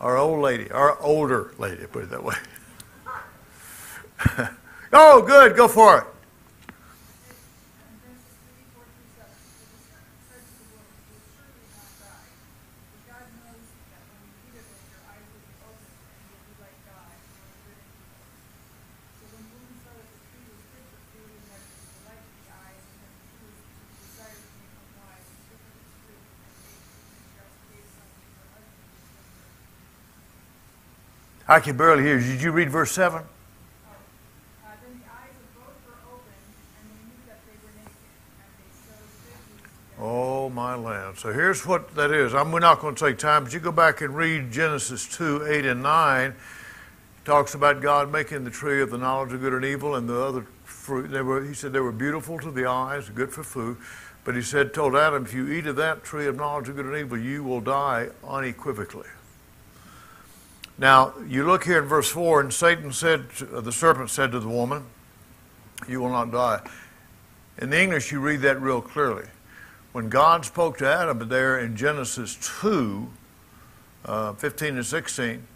Our 0.00 0.16
old 0.18 0.40
lady, 0.40 0.68
our 0.72 1.00
older 1.00 1.52
lady, 1.56 1.86
put 1.86 2.02
it 2.02 2.10
that 2.10 2.24
way. 2.24 2.34
oh, 4.92 5.22
good, 5.22 5.54
go 5.54 5.68
for 5.68 5.98
it. 5.98 6.04
I 31.50 31.60
can 31.60 31.78
barely 31.78 32.02
hear 32.02 32.18
you. 32.18 32.32
Did 32.32 32.42
you 32.42 32.52
read 32.52 32.68
verse 32.68 32.92
7? 32.92 33.20
Uh, 33.20 33.22
then 34.82 35.00
the 35.00 35.06
eyes 35.10 35.30
of 35.32 35.54
both 35.54 35.72
were 35.86 35.96
opened, 36.12 36.28
and 36.78 36.90
they 36.90 37.04
knew 37.06 37.16
that 37.26 37.40
they 37.46 37.56
were 37.64 37.72
naked, 37.74 37.96
and 38.36 38.52
they 38.58 38.68
sewed 38.76 39.08
fig 39.24 39.38
leaves 39.48 39.64
together. 39.96 40.06
Oh, 40.06 40.50
my 40.50 40.74
land. 40.74 41.16
So 41.16 41.32
here's 41.32 41.64
what 41.64 41.94
that 41.94 42.10
is. 42.10 42.34
I'm, 42.34 42.52
we're 42.52 42.60
not 42.60 42.80
going 42.80 42.94
to 42.96 43.02
take 43.06 43.16
time, 43.16 43.44
but 43.44 43.54
you 43.54 43.60
go 43.60 43.72
back 43.72 44.02
and 44.02 44.14
read 44.14 44.52
Genesis 44.52 45.08
2 45.16 45.46
8 45.46 45.64
and 45.64 45.82
9. 45.82 46.30
It 46.30 46.34
talks 47.24 47.54
about 47.54 47.80
God 47.80 48.12
making 48.12 48.44
the 48.44 48.50
tree 48.50 48.82
of 48.82 48.90
the 48.90 48.98
knowledge 48.98 49.32
of 49.32 49.40
good 49.40 49.54
and 49.54 49.64
evil 49.64 49.94
and 49.94 50.06
the 50.06 50.20
other 50.20 50.44
fruit. 50.64 51.10
They 51.10 51.22
were, 51.22 51.42
he 51.42 51.54
said 51.54 51.72
they 51.72 51.80
were 51.80 51.92
beautiful 51.92 52.38
to 52.40 52.50
the 52.50 52.66
eyes, 52.66 53.08
good 53.08 53.32
for 53.32 53.42
food. 53.42 53.78
But 54.22 54.34
he 54.34 54.42
said, 54.42 54.74
told 54.74 54.94
Adam, 54.94 55.24
if 55.24 55.32
you 55.32 55.50
eat 55.50 55.66
of 55.66 55.76
that 55.76 56.04
tree 56.04 56.26
of 56.26 56.36
knowledge 56.36 56.68
of 56.68 56.76
good 56.76 56.84
and 56.84 56.94
evil, 56.94 57.16
you 57.16 57.42
will 57.42 57.62
die 57.62 58.10
unequivocally. 58.22 59.08
Now, 60.78 61.12
you 61.26 61.44
look 61.44 61.64
here 61.64 61.78
in 61.82 61.88
verse 61.88 62.08
4, 62.08 62.40
and 62.40 62.54
Satan 62.54 62.92
said, 62.92 63.26
uh, 63.52 63.60
the 63.60 63.72
serpent 63.72 64.10
said 64.10 64.30
to 64.30 64.38
the 64.38 64.48
woman, 64.48 64.84
You 65.88 66.00
will 66.00 66.10
not 66.10 66.30
die. 66.30 66.60
In 67.58 67.70
the 67.70 67.82
English, 67.82 68.12
you 68.12 68.20
read 68.20 68.42
that 68.42 68.62
real 68.62 68.80
clearly. 68.80 69.26
When 69.90 70.08
God 70.08 70.44
spoke 70.44 70.78
to 70.78 70.86
Adam 70.86 71.28
there 71.28 71.58
in 71.58 71.76
Genesis 71.76 72.38
2, 72.60 73.08
uh, 74.04 74.32
15 74.34 74.76
and 74.76 74.86
16, 74.86 75.46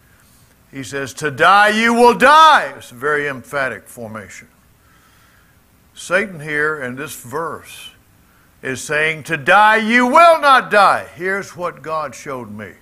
he 0.73 0.83
says, 0.83 1.15
To 1.15 1.31
die 1.31 1.69
you 1.69 1.95
will 1.95 2.15
die. 2.15 2.73
It's 2.77 2.91
a 2.91 2.97
very 2.97 3.29
emphatic 3.29 3.87
formation. 3.87 4.49
Satan 5.95 6.41
here 6.41 6.83
in 6.83 6.97
this 6.97 7.15
verse 7.15 7.91
is 8.63 8.83
saying, 8.83 9.23
To 9.25 9.37
die 9.37 9.77
you 9.77 10.07
will 10.07 10.41
not 10.41 10.71
die. 10.71 11.07
Here's 11.15 11.55
what 11.57 11.83
God 11.83 12.15
showed 12.15 12.51
me. 12.51 12.73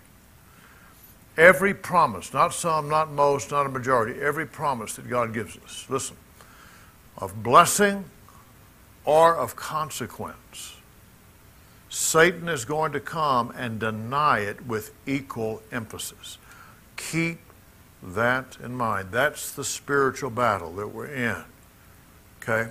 Every 1.36 1.74
promise, 1.74 2.32
not 2.32 2.52
some, 2.52 2.88
not 2.88 3.10
most, 3.10 3.50
not 3.50 3.66
a 3.66 3.68
majority, 3.68 4.20
every 4.20 4.46
promise 4.46 4.96
that 4.96 5.08
God 5.08 5.32
gives 5.32 5.56
us, 5.58 5.86
listen, 5.88 6.16
of 7.16 7.42
blessing 7.42 8.04
or 9.04 9.36
of 9.36 9.56
consequence, 9.56 10.76
Satan 11.88 12.48
is 12.48 12.64
going 12.64 12.92
to 12.92 13.00
come 13.00 13.52
and 13.56 13.80
deny 13.80 14.40
it 14.40 14.66
with 14.66 14.92
equal 15.06 15.62
emphasis. 15.72 16.38
Keep 16.96 17.38
that 18.02 18.56
in 18.62 18.74
mind. 18.74 19.08
That's 19.10 19.52
the 19.52 19.64
spiritual 19.64 20.30
battle 20.30 20.72
that 20.74 20.88
we're 20.88 21.06
in. 21.06 21.42
Okay? 22.42 22.70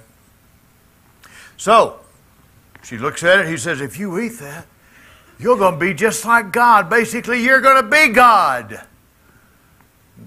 So, 1.58 2.00
she 2.84 2.98
looks 2.98 3.24
at 3.24 3.40
it, 3.40 3.48
he 3.48 3.58
says, 3.58 3.82
if 3.82 4.00
you 4.00 4.18
eat 4.20 4.40
that, 4.40 4.66
you're 5.40 5.58
going 5.58 5.76
to 5.76 5.80
be 5.80 5.94
just 5.94 6.26
like 6.26 6.52
God. 6.52 6.90
Basically, 6.90 7.42
you're 7.42 7.62
going 7.62 7.82
to 7.82 7.90
be 7.90 8.10
God. 8.10 8.86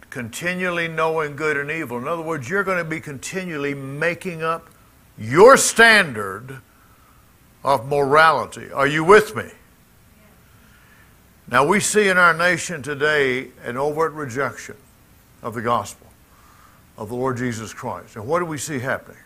Continually 0.09 0.89
knowing 0.89 1.37
good 1.37 1.59
and 1.59 1.71
evil. 1.71 1.99
In 1.99 2.09
other 2.09 2.23
words, 2.23 2.49
you're 2.49 2.65
going 2.65 2.79
to 2.79 2.89
be 2.89 2.99
continually 2.99 3.75
making 3.75 4.43
up 4.43 4.71
your 5.19 5.59
standard 5.59 6.61
of 7.63 7.87
morality. 7.87 8.73
Are 8.73 8.87
you 8.87 9.05
with 9.05 9.37
me? 9.37 9.51
Now, 11.47 11.67
we 11.67 11.81
see 11.81 12.09
in 12.09 12.17
our 12.17 12.33
nation 12.33 12.83
today 12.83 13.49
an 13.65 13.77
overt 13.77 14.13
rejection 14.13 14.77
of 15.43 15.53
the 15.53 15.61
gospel 15.61 16.07
of 16.97 17.11
the 17.11 17.15
Lord 17.15 17.37
Jesus 17.37 17.75
Christ. 17.75 18.17
And 18.17 18.27
what 18.27 18.39
do 18.39 18.47
we 18.47 18.57
see 18.57 18.79
happening? 18.79 19.19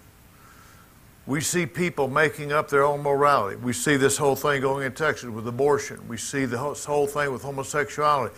We 1.27 1.41
see 1.41 1.67
people 1.67 2.07
making 2.07 2.53
up 2.53 2.69
their 2.69 2.85
own 2.85 3.03
morality. 3.03 3.57
We 3.57 3.73
see 3.73 3.97
this 3.97 4.17
whole 4.17 4.37
thing 4.37 4.61
going 4.61 4.87
in 4.87 4.93
Texas 4.93 5.29
with 5.29 5.47
abortion. 5.49 6.07
We 6.07 6.17
see 6.17 6.45
the 6.45 6.59
whole, 6.59 7.07
thing 7.07 7.33
with 7.33 7.43
homosexuality. 7.43 8.35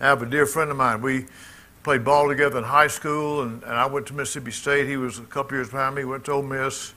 I 0.00 0.04
have 0.04 0.20
a 0.20 0.26
dear 0.26 0.44
friend 0.44 0.70
of 0.70 0.76
mine. 0.76 1.00
We 1.00 1.26
played 1.82 2.04
ball 2.04 2.28
together 2.28 2.58
in 2.58 2.64
high 2.64 2.88
school, 2.88 3.42
and, 3.42 3.62
and 3.62 3.72
I 3.72 3.86
went 3.86 4.06
to 4.08 4.14
Mississippi 4.14 4.50
State. 4.50 4.86
He 4.86 4.98
was 4.98 5.18
a 5.18 5.22
couple 5.22 5.56
years 5.56 5.70
behind 5.70 5.94
me. 5.94 6.04
Went 6.04 6.26
to 6.26 6.32
Ole 6.32 6.42
Miss. 6.42 6.92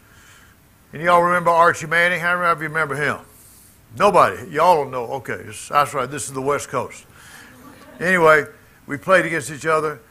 And 0.91 1.01
y'all 1.01 1.22
remember 1.22 1.51
Archie 1.51 1.88
Manning? 1.88 2.19
How 2.19 2.36
many 2.36 2.50
of 2.50 2.62
you 2.62 2.67
remember 2.67 2.96
him? 2.96 3.19
Nobody. 3.98 4.50
Y'all 4.51 4.75
don't 4.75 4.91
know. 4.91 5.05
Okay, 5.13 5.46
that's 5.69 5.93
right. 5.93 6.10
This 6.10 6.27
is 6.27 6.34
the 6.34 6.41
West 6.41 6.67
Coast. 6.67 7.05
Anyway, 8.00 8.46
we 8.88 8.98
played 8.98 9.25
against 9.25 9.51
each 9.51 9.65
other. 9.65 10.01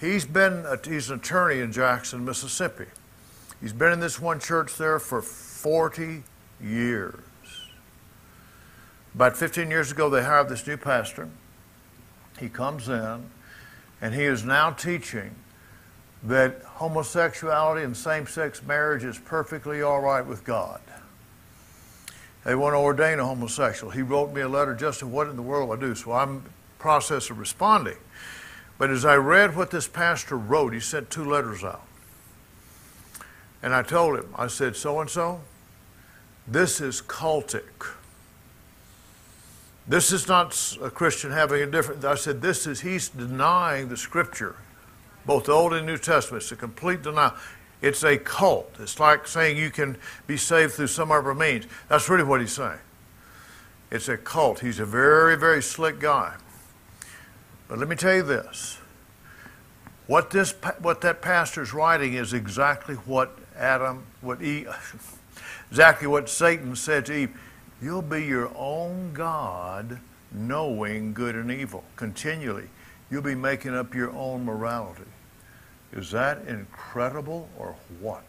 He's 0.00 0.24
been 0.24 0.64
a, 0.66 0.78
he's 0.82 1.10
an 1.10 1.18
attorney 1.20 1.60
in 1.60 1.70
Jackson, 1.70 2.24
Mississippi. 2.24 2.86
He's 3.64 3.72
been 3.72 3.92
in 3.92 4.00
this 4.00 4.20
one 4.20 4.40
church 4.40 4.76
there 4.76 4.98
for 4.98 5.22
40 5.22 6.22
years. 6.62 7.18
About 9.14 9.38
15 9.38 9.70
years 9.70 9.90
ago, 9.90 10.10
they 10.10 10.22
hired 10.22 10.50
this 10.50 10.66
new 10.66 10.76
pastor. 10.76 11.30
He 12.38 12.50
comes 12.50 12.90
in, 12.90 13.24
and 14.02 14.14
he 14.14 14.24
is 14.24 14.44
now 14.44 14.68
teaching 14.68 15.34
that 16.24 16.60
homosexuality 16.62 17.82
and 17.84 17.96
same 17.96 18.26
sex 18.26 18.62
marriage 18.62 19.02
is 19.02 19.18
perfectly 19.18 19.80
all 19.80 20.02
right 20.02 20.26
with 20.26 20.44
God. 20.44 20.82
They 22.44 22.54
want 22.54 22.74
to 22.74 22.78
ordain 22.80 23.18
a 23.18 23.24
homosexual. 23.24 23.90
He 23.90 24.02
wrote 24.02 24.30
me 24.34 24.42
a 24.42 24.48
letter, 24.48 24.74
Justin, 24.74 25.10
what 25.10 25.26
in 25.28 25.36
the 25.36 25.42
world 25.42 25.70
do 25.70 25.72
I 25.86 25.88
do? 25.88 25.94
So 25.94 26.12
I'm 26.12 26.28
in 26.28 26.44
the 26.44 26.50
process 26.78 27.30
of 27.30 27.38
responding. 27.38 27.96
But 28.76 28.90
as 28.90 29.06
I 29.06 29.14
read 29.14 29.56
what 29.56 29.70
this 29.70 29.88
pastor 29.88 30.36
wrote, 30.36 30.74
he 30.74 30.80
sent 30.80 31.08
two 31.08 31.24
letters 31.24 31.64
out. 31.64 31.88
And 33.64 33.74
I 33.74 33.82
told 33.82 34.18
him, 34.18 34.26
I 34.36 34.48
said, 34.48 34.76
so 34.76 35.00
and 35.00 35.08
so, 35.08 35.40
this 36.46 36.82
is 36.82 37.00
cultic. 37.00 37.94
This 39.88 40.12
is 40.12 40.28
not 40.28 40.76
a 40.82 40.90
Christian 40.90 41.30
having 41.30 41.62
a 41.62 41.66
different. 41.66 42.04
I 42.04 42.16
said, 42.16 42.42
this 42.42 42.66
is, 42.66 42.82
he's 42.82 43.08
denying 43.08 43.88
the 43.88 43.96
scripture, 43.96 44.56
both 45.24 45.46
the 45.46 45.52
Old 45.52 45.72
and 45.72 45.86
New 45.86 45.96
Testament. 45.96 46.42
It's 46.42 46.52
a 46.52 46.56
complete 46.56 47.00
denial. 47.00 47.32
It's 47.80 48.04
a 48.04 48.18
cult. 48.18 48.70
It's 48.80 49.00
like 49.00 49.26
saying 49.26 49.56
you 49.56 49.70
can 49.70 49.96
be 50.26 50.36
saved 50.36 50.74
through 50.74 50.88
some 50.88 51.10
other 51.10 51.34
means. 51.34 51.64
That's 51.88 52.10
really 52.10 52.24
what 52.24 52.42
he's 52.42 52.52
saying. 52.52 52.80
It's 53.90 54.10
a 54.10 54.18
cult. 54.18 54.60
He's 54.60 54.78
a 54.78 54.84
very, 54.84 55.38
very 55.38 55.62
slick 55.62 56.00
guy. 56.00 56.34
But 57.68 57.78
let 57.78 57.88
me 57.88 57.96
tell 57.96 58.16
you 58.16 58.24
this. 58.24 58.76
What, 60.06 60.30
this, 60.32 60.52
what 60.82 61.00
that 61.00 61.22
pastor's 61.22 61.72
writing 61.72 62.12
is 62.12 62.34
exactly 62.34 62.96
what 62.96 63.38
Adam, 63.56 64.04
what 64.20 64.40
exactly 65.70 66.06
what 66.06 66.28
Satan 66.28 66.76
said 66.76 67.06
to 67.06 67.14
Eve. 67.14 67.40
You'll 67.80 68.02
be 68.02 68.24
your 68.24 68.50
own 68.56 69.12
God, 69.12 70.00
knowing 70.32 71.12
good 71.12 71.34
and 71.34 71.50
evil 71.50 71.84
continually. 71.96 72.68
You'll 73.10 73.22
be 73.22 73.34
making 73.34 73.74
up 73.74 73.94
your 73.94 74.10
own 74.12 74.44
morality. 74.44 75.02
Is 75.92 76.10
that 76.10 76.46
incredible 76.48 77.48
or 77.56 77.76
what? 78.00 78.24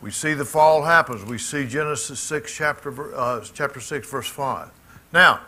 We 0.00 0.10
see 0.10 0.34
the 0.34 0.44
fall 0.44 0.82
happens. 0.82 1.24
We 1.24 1.38
see 1.38 1.66
Genesis 1.66 2.20
6, 2.20 2.54
chapter, 2.54 3.16
uh, 3.16 3.44
chapter 3.54 3.80
6, 3.80 4.08
verse 4.08 4.28
5. 4.28 4.68
Now, 5.12 5.40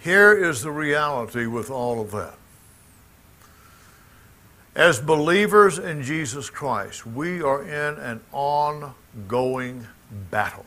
here 0.00 0.32
is 0.32 0.62
the 0.62 0.70
reality 0.70 1.46
with 1.46 1.70
all 1.70 2.00
of 2.00 2.10
that. 2.10 2.34
As 4.74 5.00
believers 5.00 5.78
in 5.78 6.02
Jesus 6.02 6.48
Christ, 6.48 7.04
we 7.04 7.42
are 7.42 7.62
in 7.62 7.98
an 7.98 8.20
ongoing 8.32 9.86
battle. 10.30 10.66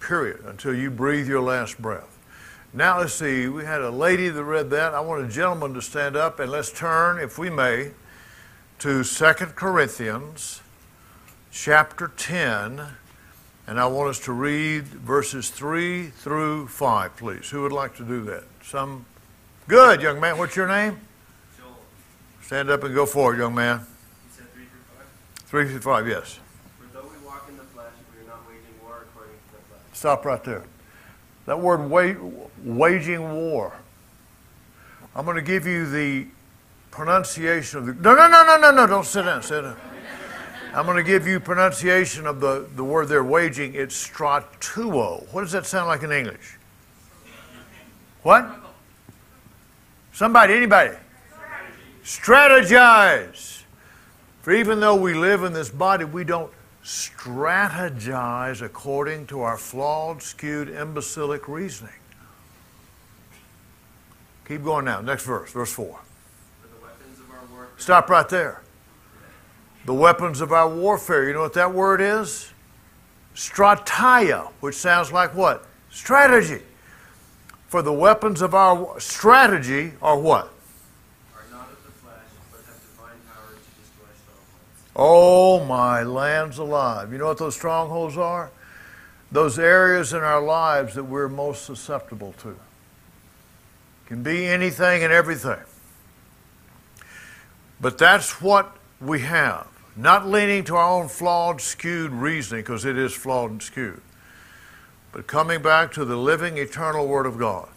Period. 0.00 0.40
Until 0.44 0.74
you 0.74 0.90
breathe 0.90 1.28
your 1.28 1.42
last 1.42 1.80
breath. 1.80 2.18
Now 2.72 2.98
let's 2.98 3.14
see, 3.14 3.48
we 3.48 3.64
had 3.64 3.80
a 3.80 3.90
lady 3.90 4.28
that 4.28 4.44
read 4.44 4.70
that. 4.70 4.94
I 4.94 5.00
want 5.00 5.24
a 5.24 5.28
gentleman 5.28 5.74
to 5.74 5.82
stand 5.82 6.16
up 6.16 6.40
and 6.40 6.50
let's 6.50 6.72
turn, 6.72 7.18
if 7.18 7.38
we 7.38 7.50
may, 7.50 7.92
to 8.80 9.04
2 9.04 9.32
Corinthians 9.54 10.60
chapter 11.52 12.08
10. 12.16 12.80
And 13.66 13.80
I 13.80 13.86
want 13.86 14.10
us 14.10 14.18
to 14.20 14.32
read 14.32 14.84
verses 14.84 15.50
3 15.50 16.06
through 16.08 16.66
5, 16.66 17.16
please. 17.16 17.50
Who 17.50 17.62
would 17.62 17.72
like 17.72 17.94
to 17.96 18.04
do 18.04 18.22
that? 18.22 18.44
Some 18.64 19.04
good, 19.68 20.02
young 20.02 20.18
man. 20.18 20.38
What's 20.38 20.56
your 20.56 20.66
name? 20.66 21.00
Stand 22.50 22.68
up 22.68 22.82
and 22.82 22.92
go 22.92 23.06
forward, 23.06 23.38
young 23.38 23.54
man. 23.54 23.78
you 23.78 23.84
said 24.36 24.52
three 24.52 24.64
through 24.64 24.80
five? 24.98 25.46
3 25.46 25.68
through 25.68 25.80
5, 25.80 26.08
yes. 26.08 26.40
For 26.80 26.92
though 26.92 27.04
we 27.04 27.24
walk 27.24 27.46
in 27.48 27.56
the 27.56 27.62
flesh, 27.62 27.92
we 28.12 28.24
are 28.24 28.28
not 28.28 28.44
waging 28.48 28.74
war 28.82 29.06
according 29.08 29.34
to 29.34 29.52
the 29.52 29.58
flesh. 29.68 29.80
Stop 29.92 30.24
right 30.24 30.42
there. 30.42 30.64
That 31.46 31.60
word 31.60 31.88
wa- 31.88 32.40
waging 32.64 33.32
war. 33.32 33.72
I'm 35.14 35.24
going 35.24 35.36
to 35.36 35.42
give 35.42 35.64
you 35.64 35.88
the 35.88 36.26
pronunciation 36.90 37.78
of 37.78 37.86
the. 37.86 37.94
No, 37.94 38.16
no, 38.16 38.26
no, 38.26 38.42
no, 38.44 38.56
no, 38.56 38.72
no. 38.72 38.84
Don't 38.84 39.06
sit 39.06 39.26
down. 39.26 39.44
Sit 39.44 39.62
down. 39.62 39.76
I'm 40.74 40.86
going 40.86 40.96
to 40.96 41.04
give 41.04 41.28
you 41.28 41.38
pronunciation 41.38 42.26
of 42.26 42.40
the, 42.40 42.66
the 42.74 42.82
word 42.82 43.06
they're 43.06 43.22
waging. 43.22 43.76
It's 43.76 44.08
stratuo. 44.08 45.32
What 45.32 45.42
does 45.42 45.52
that 45.52 45.66
sound 45.66 45.86
like 45.86 46.02
in 46.02 46.10
English? 46.10 46.58
What? 48.24 48.44
Somebody, 50.12 50.54
anybody? 50.54 50.96
Strategize. 52.04 53.62
For 54.42 54.52
even 54.52 54.80
though 54.80 54.96
we 54.96 55.14
live 55.14 55.44
in 55.44 55.52
this 55.52 55.70
body, 55.70 56.04
we 56.04 56.24
don't 56.24 56.50
strategize 56.82 58.62
according 58.62 59.26
to 59.26 59.42
our 59.42 59.58
flawed, 59.58 60.22
skewed, 60.22 60.68
imbecilic 60.68 61.46
reasoning. 61.46 61.92
Keep 64.48 64.64
going 64.64 64.84
now. 64.84 65.00
Next 65.00 65.24
verse, 65.24 65.52
verse 65.52 65.72
4. 65.72 65.86
For 65.86 66.68
the 66.68 66.82
weapons 66.82 67.20
of 67.20 67.30
our 67.30 67.56
warfare 67.56 67.74
Stop 67.76 68.10
right 68.10 68.28
there. 68.28 68.62
The 69.86 69.94
weapons 69.94 70.40
of 70.40 70.52
our 70.52 70.68
warfare. 70.68 71.28
You 71.28 71.34
know 71.34 71.42
what 71.42 71.54
that 71.54 71.72
word 71.72 72.00
is? 72.00 72.52
Stratia, 73.34 74.50
which 74.60 74.74
sounds 74.74 75.12
like 75.12 75.34
what? 75.34 75.66
Strategy. 75.90 76.62
For 77.68 77.82
the 77.82 77.92
weapons 77.92 78.42
of 78.42 78.54
our 78.54 78.98
strategy 78.98 79.92
are 80.02 80.18
what? 80.18 80.52
are 81.32 81.44
not 81.52 81.70
of 81.70 81.84
the 81.84 81.92
flesh, 81.92 82.18
but 82.50 82.60
have 82.66 82.80
divine 82.80 83.20
power 83.32 83.54
to 83.54 83.80
destroy 83.80 84.10
strongholds. 84.18 84.89
Oh, 85.02 85.64
my 85.64 86.02
lands 86.02 86.58
alive. 86.58 87.10
You 87.10 87.16
know 87.16 87.24
what 87.24 87.38
those 87.38 87.54
strongholds 87.54 88.18
are? 88.18 88.50
Those 89.32 89.58
areas 89.58 90.12
in 90.12 90.20
our 90.20 90.42
lives 90.42 90.94
that 90.94 91.04
we're 91.04 91.30
most 91.30 91.64
susceptible 91.64 92.34
to. 92.42 92.54
Can 94.04 94.22
be 94.22 94.46
anything 94.46 95.02
and 95.02 95.10
everything. 95.10 95.60
But 97.80 97.96
that's 97.96 98.42
what 98.42 98.76
we 99.00 99.20
have. 99.20 99.68
Not 99.96 100.28
leaning 100.28 100.64
to 100.64 100.76
our 100.76 101.00
own 101.00 101.08
flawed, 101.08 101.62
skewed 101.62 102.12
reasoning, 102.12 102.62
because 102.62 102.84
it 102.84 102.98
is 102.98 103.14
flawed 103.14 103.52
and 103.52 103.62
skewed, 103.62 104.02
but 105.12 105.26
coming 105.26 105.62
back 105.62 105.92
to 105.94 106.04
the 106.04 106.16
living, 106.16 106.58
eternal 106.58 107.06
Word 107.06 107.24
of 107.24 107.38
God. 107.38 107.68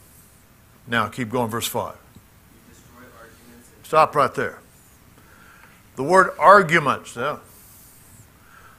Now, 0.87 1.07
keep 1.07 1.29
going, 1.29 1.49
verse 1.49 1.67
5. 1.67 1.95
You 1.95 2.73
destroy 2.73 3.03
arguments 3.17 3.69
and 3.77 3.85
Stop 3.85 4.13
right 4.13 4.33
there. 4.35 4.59
The 5.95 6.03
word 6.03 6.31
arguments. 6.39 7.15
Yeah. 7.15 7.37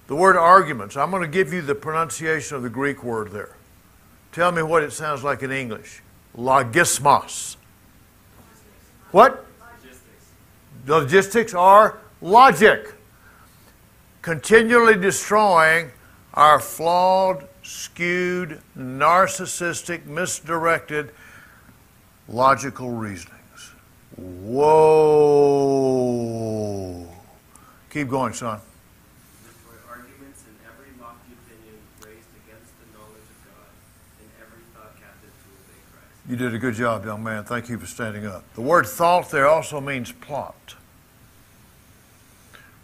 The 0.07 0.17
word 0.17 0.37
arguments. 0.37 0.97
I'm 0.97 1.11
going 1.11 1.23
to 1.23 1.29
give 1.29 1.53
you 1.53 1.63
the 1.63 1.75
pronunciation 1.75 2.57
of 2.57 2.63
the 2.63 2.69
Greek 2.69 3.03
word 3.03 3.31
there. 3.31 3.57
Tell 4.33 4.53
me 4.53 4.63
what 4.63 4.83
it 4.83 4.93
sounds 4.93 5.23
like 5.23 5.43
in 5.43 5.51
English. 5.53 6.03
Logismos. 6.37 7.57
What? 9.13 9.47
logistics. 9.61 10.27
Logistics 10.87 11.55
are 11.55 11.99
logic. 12.21 12.95
Continually 14.23 14.97
destroying 14.97 15.91
our 16.35 16.59
flawed, 16.59 17.47
skewed, 17.63 18.61
narcissistic, 18.77 20.05
misdirected 20.07 21.13
logical 22.29 22.91
reasonings. 22.91 23.73
Whoa. 24.17 25.64
Keep 27.95 28.09
going, 28.09 28.33
son. 28.33 28.59
Destroy 29.47 29.71
arguments 29.89 30.43
and 30.49 30.57
every 30.67 30.91
lofty 31.01 31.31
opinion 31.47 31.79
raised 32.01 32.27
against 32.45 32.73
the 32.81 32.99
knowledge 32.99 33.23
of 33.23 33.39
God, 33.47 33.71
and 34.19 34.29
every 34.43 34.65
thought 34.75 34.97
captive 34.99 35.31
to 35.31 35.49
obey 35.55 35.79
Christ. 35.93 36.29
You 36.29 36.35
did 36.35 36.53
a 36.53 36.59
good 36.59 36.75
job, 36.75 37.05
young 37.05 37.23
man. 37.23 37.45
Thank 37.45 37.69
you 37.69 37.79
for 37.79 37.87
standing 37.87 38.27
up. 38.27 38.43
The 38.55 38.63
word 38.63 38.87
thought 38.87 39.31
there 39.31 39.47
also 39.47 39.81
means 39.81 40.11
plot. 40.11 40.75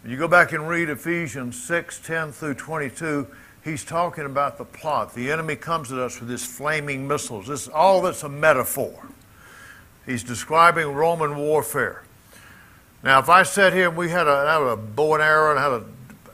When 0.01 0.13
you 0.13 0.17
go 0.17 0.29
back 0.29 0.53
and 0.53 0.69
read 0.69 0.89
Ephesians 0.89 1.61
6 1.61 1.99
10 1.99 2.31
through 2.31 2.53
22, 2.53 3.27
he's 3.65 3.83
talking 3.83 4.25
about 4.25 4.57
the 4.57 4.63
plot. 4.63 5.13
The 5.13 5.29
enemy 5.29 5.57
comes 5.57 5.91
at 5.91 5.99
us 5.99 6.21
with 6.21 6.29
his 6.29 6.45
flaming 6.45 7.05
missiles. 7.05 7.47
This 7.47 7.67
all 7.67 8.01
that's 8.01 8.23
a 8.23 8.29
metaphor. 8.29 9.09
He's 10.05 10.23
describing 10.23 10.87
Roman 10.93 11.35
warfare. 11.35 12.03
Now, 13.03 13.19
if 13.19 13.29
I 13.29 13.43
sat 13.43 13.73
here 13.73 13.89
and 13.89 13.97
we 13.97 14.09
had 14.09 14.27
a, 14.27 14.45
had 14.47 14.61
a 14.61 14.77
bow 14.77 15.15
and 15.15 15.23
arrow 15.23 15.51
and 15.51 15.59
had 15.59 15.71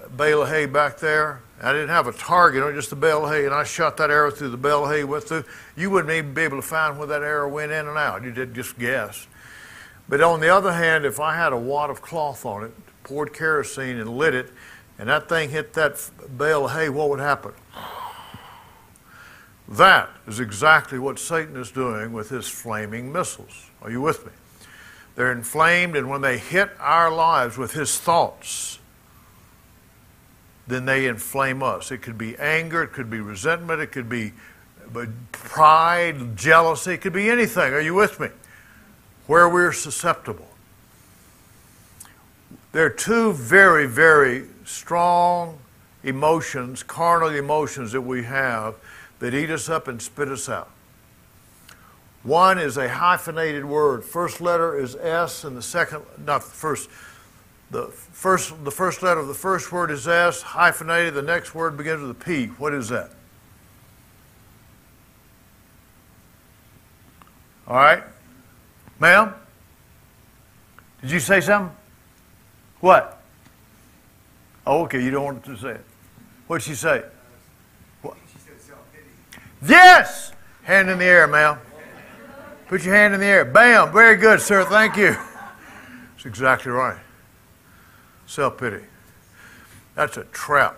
a 0.05 0.09
bale 0.09 0.41
of 0.43 0.49
hay 0.49 0.65
back 0.65 0.97
there, 0.97 1.41
I 1.61 1.71
didn't 1.71 1.89
have 1.89 2.07
a 2.07 2.11
target 2.11 2.61
on 2.61 2.75
just 2.75 2.91
a 2.91 2.95
bale 2.95 3.25
of 3.25 3.31
hay, 3.31 3.45
and 3.45 3.53
I 3.53 3.63
shot 3.63 3.97
that 3.97 4.11
arrow 4.11 4.29
through 4.29 4.49
the 4.49 4.57
bale 4.57 4.85
of 4.85 4.91
hay 4.91 5.03
went 5.03 5.23
through, 5.23 5.45
you 5.75 5.89
wouldn't 5.89 6.13
even 6.13 6.33
be 6.33 6.41
able 6.41 6.57
to 6.57 6.67
find 6.67 6.97
where 6.97 7.07
that 7.07 7.23
arrow 7.23 7.49
went 7.49 7.71
in 7.71 7.87
and 7.87 7.97
out. 7.97 8.23
You 8.23 8.31
did 8.31 8.53
just 8.53 8.77
guess. 8.77 9.27
But 10.09 10.21
on 10.21 10.39
the 10.39 10.49
other 10.49 10.71
hand, 10.71 11.05
if 11.05 11.19
I 11.19 11.35
had 11.35 11.53
a 11.53 11.57
wad 11.57 11.89
of 11.89 12.01
cloth 12.01 12.45
on 12.45 12.65
it, 12.65 12.71
poured 13.03 13.33
kerosene 13.33 13.97
and 13.97 14.09
lit 14.09 14.35
it, 14.35 14.51
and 14.99 15.09
that 15.09 15.29
thing 15.29 15.49
hit 15.49 15.73
that 15.73 16.09
bale 16.37 16.65
of 16.65 16.73
hay, 16.73 16.89
what 16.89 17.09
would 17.09 17.19
happen? 17.19 17.53
That 19.69 20.09
is 20.27 20.39
exactly 20.39 20.99
what 20.99 21.17
Satan 21.17 21.55
is 21.57 21.71
doing 21.71 22.13
with 22.13 22.29
his 22.29 22.47
flaming 22.47 23.11
missiles. 23.11 23.69
Are 23.81 23.89
you 23.89 24.01
with 24.01 24.25
me? 24.25 24.31
They're 25.17 25.31
inflamed, 25.31 25.95
and 25.95 26.11
when 26.11 26.21
they 26.21 26.37
hit 26.37 26.69
our 26.79 27.11
lives 27.11 27.57
with 27.57 27.73
his 27.73 27.97
thoughts, 27.97 28.77
then 30.67 30.85
they 30.85 31.07
inflame 31.07 31.63
us. 31.63 31.89
It 31.89 32.03
could 32.03 32.19
be 32.19 32.37
anger, 32.37 32.83
it 32.83 32.93
could 32.93 33.09
be 33.09 33.19
resentment, 33.19 33.81
it 33.81 33.87
could 33.87 34.09
be 34.09 34.33
uh, 34.95 35.07
pride, 35.31 36.37
jealousy, 36.37 36.93
it 36.93 37.01
could 37.01 37.13
be 37.13 37.31
anything. 37.31 37.73
Are 37.73 37.81
you 37.81 37.95
with 37.95 38.19
me? 38.19 38.27
Where 39.25 39.49
we're 39.49 39.71
susceptible. 39.71 40.49
There 42.71 42.85
are 42.85 42.91
two 42.91 43.33
very, 43.33 43.87
very 43.87 44.43
strong 44.65 45.57
emotions, 46.03 46.83
carnal 46.83 47.29
emotions 47.29 47.91
that 47.93 48.01
we 48.01 48.21
have 48.25 48.75
that 49.17 49.33
eat 49.33 49.49
us 49.49 49.67
up 49.67 49.87
and 49.87 49.99
spit 49.99 50.27
us 50.27 50.47
out. 50.47 50.69
One 52.23 52.57
is 52.57 52.77
a 52.77 52.89
hyphenated 52.89 53.63
word. 53.63 54.03
First 54.03 54.41
letter 54.41 54.77
is 54.77 54.95
S, 54.95 55.43
and 55.43 55.55
the 55.55 55.61
second, 55.61 56.03
not 56.25 56.41
the 56.41 56.49
first, 56.49 56.89
the 57.71 57.87
first, 57.87 58.63
the 58.65 58.71
first 58.71 59.01
letter 59.01 59.19
of 59.19 59.27
the 59.27 59.33
first 59.33 59.71
word 59.71 59.91
is 59.91 60.07
S, 60.07 60.41
hyphenated. 60.41 61.13
The 61.13 61.21
next 61.21 61.55
word 61.55 61.77
begins 61.77 62.01
with 62.01 62.11
a 62.11 62.13
P. 62.13 62.47
What 62.47 62.73
is 62.73 62.89
that? 62.89 63.11
All 67.67 67.75
right, 67.75 68.03
ma'am. 68.99 69.33
Did 71.01 71.11
you 71.11 71.19
say 71.19 71.41
something? 71.41 71.75
What? 72.79 73.21
Oh, 74.65 74.83
okay. 74.83 75.03
You 75.03 75.11
don't 75.11 75.23
want 75.23 75.45
to 75.45 75.57
say 75.57 75.71
it. 75.71 75.85
What'd 76.47 76.65
she 76.65 76.75
say? 76.75 77.03
Self-pity. 78.03 79.41
Yes! 79.67 80.31
Hand 80.63 80.89
in 80.89 80.97
the 80.97 81.05
air, 81.05 81.27
ma'am. 81.27 81.59
Put 82.67 82.83
your 82.83 82.95
hand 82.95 83.13
in 83.13 83.21
the 83.21 83.25
air. 83.25 83.45
Bam! 83.45 83.93
Very 83.93 84.17
good, 84.17 84.41
sir. 84.41 84.65
Thank 84.65 84.97
you. 84.97 85.15
That's 86.13 86.25
exactly 86.25 86.71
right. 86.71 86.97
Self 88.25 88.57
pity. 88.57 88.83
That's 89.95 90.17
a 90.17 90.25
trap. 90.25 90.77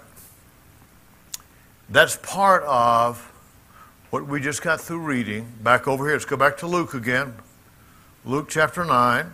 That's 1.90 2.18
part 2.18 2.64
of 2.64 3.32
what 4.12 4.28
we 4.28 4.40
just 4.40 4.62
got 4.62 4.80
through 4.80 5.00
reading. 5.00 5.52
Back 5.64 5.88
over 5.88 6.06
here. 6.06 6.14
Let's 6.14 6.26
go 6.26 6.38
back 6.38 6.58
to 6.58 6.68
Luke 6.68 6.94
again. 6.94 7.34
Luke 8.24 8.50
chapter 8.50 8.86
9. 8.86 9.34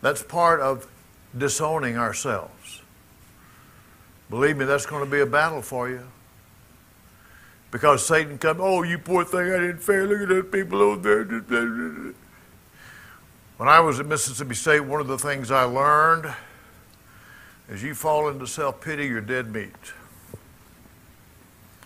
That's 0.00 0.22
part 0.22 0.60
of 0.60 0.86
disowning 1.36 1.98
ourselves. 1.98 2.82
Believe 4.30 4.56
me, 4.56 4.66
that's 4.66 4.86
going 4.86 5.04
to 5.04 5.10
be 5.10 5.20
a 5.20 5.26
battle 5.26 5.62
for 5.62 5.88
you. 5.88 6.06
Because 7.70 8.06
Satan 8.06 8.38
comes, 8.38 8.60
oh, 8.62 8.82
you 8.82 8.98
poor 8.98 9.24
thing, 9.24 9.52
I 9.52 9.58
didn't 9.58 9.80
fair. 9.82 10.06
Look 10.06 10.22
at 10.22 10.28
those 10.28 10.50
people 10.50 10.80
over 10.80 11.24
there. 11.24 12.14
When 13.58 13.68
I 13.68 13.80
was 13.80 14.00
at 14.00 14.06
Mississippi 14.06 14.54
State, 14.54 14.80
one 14.80 15.00
of 15.00 15.08
the 15.08 15.18
things 15.18 15.50
I 15.50 15.64
learned 15.64 16.32
is 17.68 17.82
you 17.82 17.94
fall 17.94 18.28
into 18.28 18.46
self 18.46 18.80
pity, 18.80 19.06
you're 19.06 19.20
dead 19.20 19.52
meat. 19.52 19.74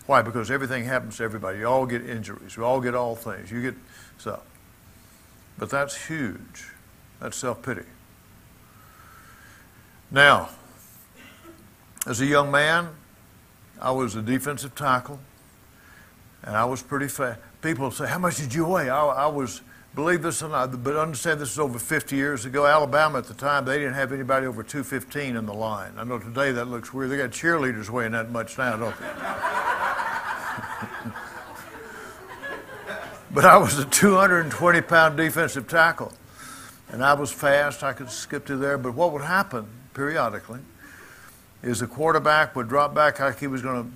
Why? 0.07 0.23
Because 0.23 0.51
everything 0.51 0.85
happens 0.85 1.17
to 1.17 1.25
everybody. 1.25 1.59
You 1.59 1.67
all 1.67 1.87
get 1.87 2.09
injuries. 2.09 2.57
You 2.57 2.65
all 2.65 2.81
get 2.81 2.95
all 2.95 3.17
things. 3.17 3.51
You 3.51 3.63
get 3.63 3.75
stuff. 4.19 4.43
But 5.59 5.71
that's 5.71 6.07
huge. 6.07 6.69
That's 7.21 7.37
self 7.37 7.63
pity. 7.63 7.87
Now, 10.11 10.51
as 12.07 12.21
a 12.21 12.27
young 12.27 12.51
man, 12.51 12.91
I 13.81 13.93
was 13.93 14.15
a 14.15 14.23
defensive 14.23 14.75
tackle, 14.75 15.19
and 16.43 16.57
I 16.57 16.65
was 16.65 16.83
pretty 16.83 17.09
fast. 17.09 17.41
People 17.61 17.91
say, 17.91 18.07
How 18.07 18.19
much 18.19 18.37
did 18.37 18.55
you 18.55 18.67
weigh? 18.67 18.91
I, 18.91 19.05
I 19.05 19.27
was, 19.27 19.61
believe 19.95 20.23
this 20.23 20.43
or 20.43 20.49
not, 20.49 20.83
but 20.83 20.97
understand 20.97 21.41
this 21.41 21.53
is 21.53 21.59
over 21.59 21.79
50 21.79 22.17
years 22.17 22.45
ago. 22.45 22.67
Alabama 22.67 23.19
at 23.19 23.25
the 23.25 23.35
time, 23.35 23.65
they 23.65 23.79
didn't 23.79 23.95
have 23.95 24.13
anybody 24.13 24.47
over 24.47 24.63
215 24.63 25.37
in 25.37 25.47
the 25.47 25.55
line. 25.55 25.93
I 25.97 26.05
know 26.05 26.19
today 26.19 26.53
that 26.53 26.67
looks 26.67 26.93
weird. 26.93 27.11
They 27.11 27.17
got 27.17 27.31
cheerleaders 27.31 27.91
weighing 27.91 28.13
that 28.13 28.31
much 28.31 28.59
now, 28.59 28.77
don't 28.77 28.99
they? 28.99 29.07
But 33.35 33.47
I 33.47 33.57
was 33.57 33.79
a 33.79 33.87
220 33.87 34.81
pound 34.83 35.17
defensive 35.17 35.67
tackle. 35.67 36.13
And 36.91 37.03
I 37.03 37.15
was 37.15 37.33
fast. 37.33 37.83
I 37.83 37.95
could 37.95 38.11
skip 38.11 38.47
through 38.47 38.59
there. 38.59 38.77
But 38.77 38.95
what 38.95 39.13
would 39.13 39.23
happen 39.23 39.67
periodically 39.95 40.61
is 41.63 41.81
the 41.81 41.87
quarterback 41.87 42.55
would 42.55 42.69
drop 42.69 42.95
back 42.95 43.21
like 43.21 43.39
he 43.39 43.47
was 43.47 43.63
going 43.63 43.85
to, 43.85 43.91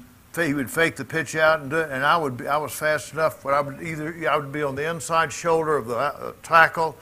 he 0.44 0.54
would 0.54 0.70
fake 0.70 0.96
the 0.96 1.04
pitch 1.04 1.36
out 1.36 1.60
and 1.60 1.70
do 1.70 1.76
it. 1.76 1.90
And 1.90 2.04
I 2.04 2.16
would 2.16 2.36
be, 2.36 2.48
I 2.48 2.56
was 2.56 2.72
fast 2.72 3.12
enough, 3.12 3.42
but 3.42 3.54
I 3.54 3.60
would 3.60 3.82
either, 3.82 4.28
I 4.28 4.36
would 4.36 4.52
be 4.52 4.62
on 4.62 4.74
the 4.74 4.88
inside 4.88 5.32
shoulder 5.32 5.76
of 5.76 5.86
the 5.86 5.96
uh, 5.96 6.32
tackle, 6.42 6.96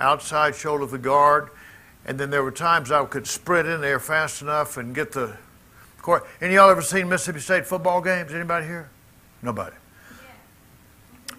outside 0.00 0.54
shoulder 0.54 0.84
of 0.84 0.90
the 0.90 0.98
guard. 0.98 1.50
And 2.06 2.18
then 2.18 2.30
there 2.30 2.42
were 2.42 2.50
times 2.50 2.90
I 2.90 3.04
could 3.04 3.26
sprint 3.26 3.68
in 3.68 3.80
there 3.80 4.00
fast 4.00 4.42
enough 4.42 4.76
and 4.76 4.94
get 4.94 5.12
the 5.12 5.36
court. 6.00 6.26
Any 6.40 6.54
of 6.54 6.60
y'all 6.60 6.70
ever 6.70 6.82
seen 6.82 7.08
Mississippi 7.08 7.40
State 7.40 7.66
football 7.66 8.00
games? 8.00 8.32
Anybody 8.32 8.66
here? 8.66 8.88
Nobody. 9.42 9.76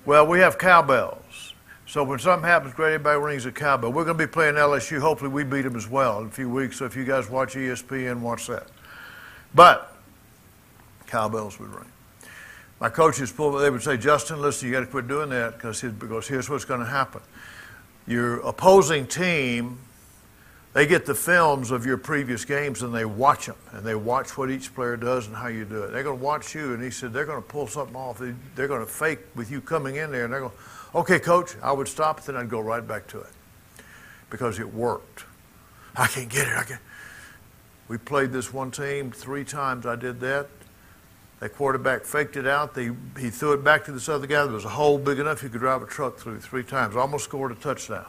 Well, 0.06 0.28
we 0.28 0.40
have 0.40 0.58
cowbells. 0.58 1.54
So 1.88 2.04
when 2.04 2.20
something 2.20 2.48
happens 2.48 2.76
great, 2.76 2.94
everybody 2.94 3.20
rings 3.20 3.48
a 3.48 3.52
cowbell. 3.52 3.92
We're 3.92 4.06
going 4.06 4.18
to 4.18 4.24
be 4.24 4.32
playing 4.32 4.56
LSU. 4.56 5.00
Hopefully, 5.00 5.32
we 5.32 5.44
beat 5.44 5.64
them 5.64 5.76
as 5.76 5.88
well 5.88 6.22
in 6.22 6.28
a 6.28 6.30
few 6.30 6.48
weeks. 6.48 6.78
So 6.78 6.86
if 6.86 6.96
you 6.96 7.04
guys 7.04 7.30
watch 7.30 7.56
ESPN, 7.56 8.20
watch 8.20 8.46
that. 8.46 8.68
But 9.56 9.92
cowbells 11.10 11.60
would 11.60 11.74
ring. 11.74 11.92
My 12.80 12.90
coaches 12.90 13.32
pulled. 13.32 13.62
They 13.62 13.70
would 13.70 13.84
say, 13.84 13.98
"Justin, 13.98 14.42
listen, 14.42 14.68
you 14.68 14.74
got 14.74 14.82
to 14.82 14.86
quit 14.86 15.08
doing 15.08 15.30
that 15.30 15.56
because 15.56 15.82
because 15.82 16.28
here's 16.28 16.50
what's 16.50 16.66
going 16.66 16.80
to 16.80 16.86
happen. 16.86 17.22
Your 18.08 18.38
opposing 18.40 19.08
team." 19.08 19.80
They 20.72 20.86
get 20.86 21.08
the 21.08 21.16
films 21.16 21.72
of 21.72 21.86
your 21.86 21.98
previous 21.98 22.46
games 22.46 22.84
and 22.84 22.94
they 22.94 23.04
watch 23.04 23.48
them 23.48 23.56
and 23.72 23.84
they 23.84 23.96
watch 23.96 24.38
what 24.38 24.52
each 24.52 24.74
player 24.76 24.96
does 24.98 25.26
and 25.26 25.36
how 25.36 25.48
you 25.48 25.66
do 25.66 25.82
it. 25.84 25.92
They're 25.92 26.04
going 26.04 26.20
to 26.20 26.24
watch 26.24 26.54
you, 26.54 26.74
and 26.74 26.84
he 26.84 26.92
said 26.92 27.12
they're 27.12 27.26
going 27.26 27.42
to 27.42 27.48
pull 27.48 27.66
something 27.66 27.96
off. 27.96 28.20
They, 28.20 28.36
they're 28.56 28.68
going 28.68 28.86
to 28.86 28.92
fake 28.92 29.20
with 29.36 29.50
you 29.50 29.62
coming 29.62 29.96
in 29.96 30.12
there, 30.12 30.26
and 30.26 30.34
they're 30.34 30.42
going, 30.42 30.54
okay, 30.94 31.20
coach, 31.20 31.56
I 31.64 31.72
would 31.72 31.88
stop, 31.88 32.24
then 32.24 32.36
I'd 32.36 32.50
go 32.50 32.60
right 32.60 32.88
back 32.88 33.08
to 33.08 33.20
it 33.20 33.32
because 34.30 34.60
it 34.60 34.72
worked. 34.74 35.26
I 35.96 36.08
can't 36.08 36.30
get 36.30 36.48
it. 36.48 36.56
I 36.56 36.64
can't. 36.64 36.82
We 37.88 37.98
played 37.98 38.32
this 38.32 38.54
one 38.54 38.70
team 38.70 39.12
three 39.12 39.44
times. 39.44 39.88
I 39.88 39.96
did 39.96 40.20
that. 40.20 40.48
That 41.40 41.56
quarterback 41.56 42.04
faked 42.04 42.36
it 42.36 42.46
out. 42.46 42.74
They, 42.76 42.92
he 43.18 43.30
threw 43.30 43.54
it 43.54 43.64
back 43.64 43.86
to 43.86 43.92
this 43.92 44.10
other 44.10 44.28
guy. 44.28 44.44
There 44.44 44.54
was 44.54 44.66
a 44.66 44.70
hole 44.70 44.98
big 44.98 45.20
enough 45.20 45.42
you 45.42 45.50
could 45.50 45.62
drive 45.62 45.82
a 45.82 45.86
truck 45.86 46.18
through 46.18 46.40
three 46.40 46.64
times. 46.64 46.96
Almost 46.96 47.24
scored 47.26 47.52
a 47.52 47.56
touchdown. 47.56 48.06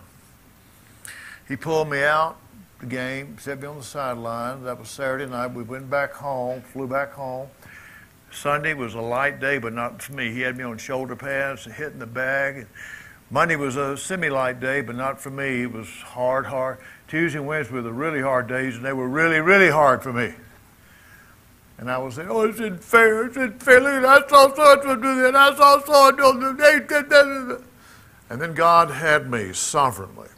He 1.47 1.57
pulled 1.57 1.89
me 1.89 2.03
out 2.03 2.37
the 2.81 2.87
game, 2.87 3.37
set 3.39 3.61
me 3.61 3.67
on 3.67 3.79
the 3.79 3.85
sideline. 3.85 4.65
That 4.65 4.79
was 4.79 4.89
Saturday 4.89 5.27
night. 5.27 5.49
We 5.49 5.63
went 5.63 5.91
back 5.91 6.13
home, 6.13 6.63
flew 6.63 6.87
back 6.87 7.13
home. 7.13 7.49
Sunday 8.33 8.75
was 8.75 8.95
a 8.95 9.01
light 9.01 9.41
day, 9.41 9.59
but 9.59 9.73
not 9.73 10.01
for 10.01 10.13
me. 10.15 10.33
He 10.33 10.41
had 10.41 10.57
me 10.57 10.65
on 10.65 10.79
shoulder 10.79 11.17
pads, 11.17 11.65
hitting 11.65 11.99
the 11.99 12.07
bag. 12.07 12.67
Monday 13.31 13.57
was 13.57 13.77
a 13.77 13.97
semi-light 13.97 14.61
day, 14.61 14.81
but 14.81 14.97
not 14.97 15.21
for 15.21 15.31
me. 15.31 15.63
It 15.63 15.73
was 15.73 15.89
hard, 15.89 16.47
hard. 16.47 16.79
Tuesday 17.07 17.39
and 17.39 17.47
Wednesday 17.47 17.75
were 17.75 17.83
the 17.83 17.93
really 17.93 18.21
hard 18.21 18.49
days, 18.49 18.77
and 18.77 18.85
they 18.85 18.93
were 18.93 19.09
really, 19.09 19.41
really 19.41 19.71
hard 19.71 20.03
for 20.03 20.13
me. 20.13 20.35
And 21.81 21.91
I 21.91 21.97
was 21.97 22.17
saying, 22.17 22.29
"Oh, 22.31 22.43
it's 22.43 22.61
isn't 22.61 22.85
fair. 22.85 23.25
It's 23.25 23.39
isn't 23.39 23.63
fair. 23.63 23.81
Look, 23.81 24.05
I 24.05 24.29
saw 24.29 24.55
so 24.55 24.73
and 24.75 24.83
so 24.83 24.97
do 24.97 25.23
that. 25.23 25.35
I 25.35 25.57
saw 25.57 25.81
so 25.81 26.09
and 26.09 26.19
so 26.19 26.33
do 26.39 26.53
that." 26.53 27.63
And 28.29 28.41
then 28.41 28.53
God 28.53 28.91
had 28.91 29.31
me 29.31 29.55
sovereignly 29.55 30.29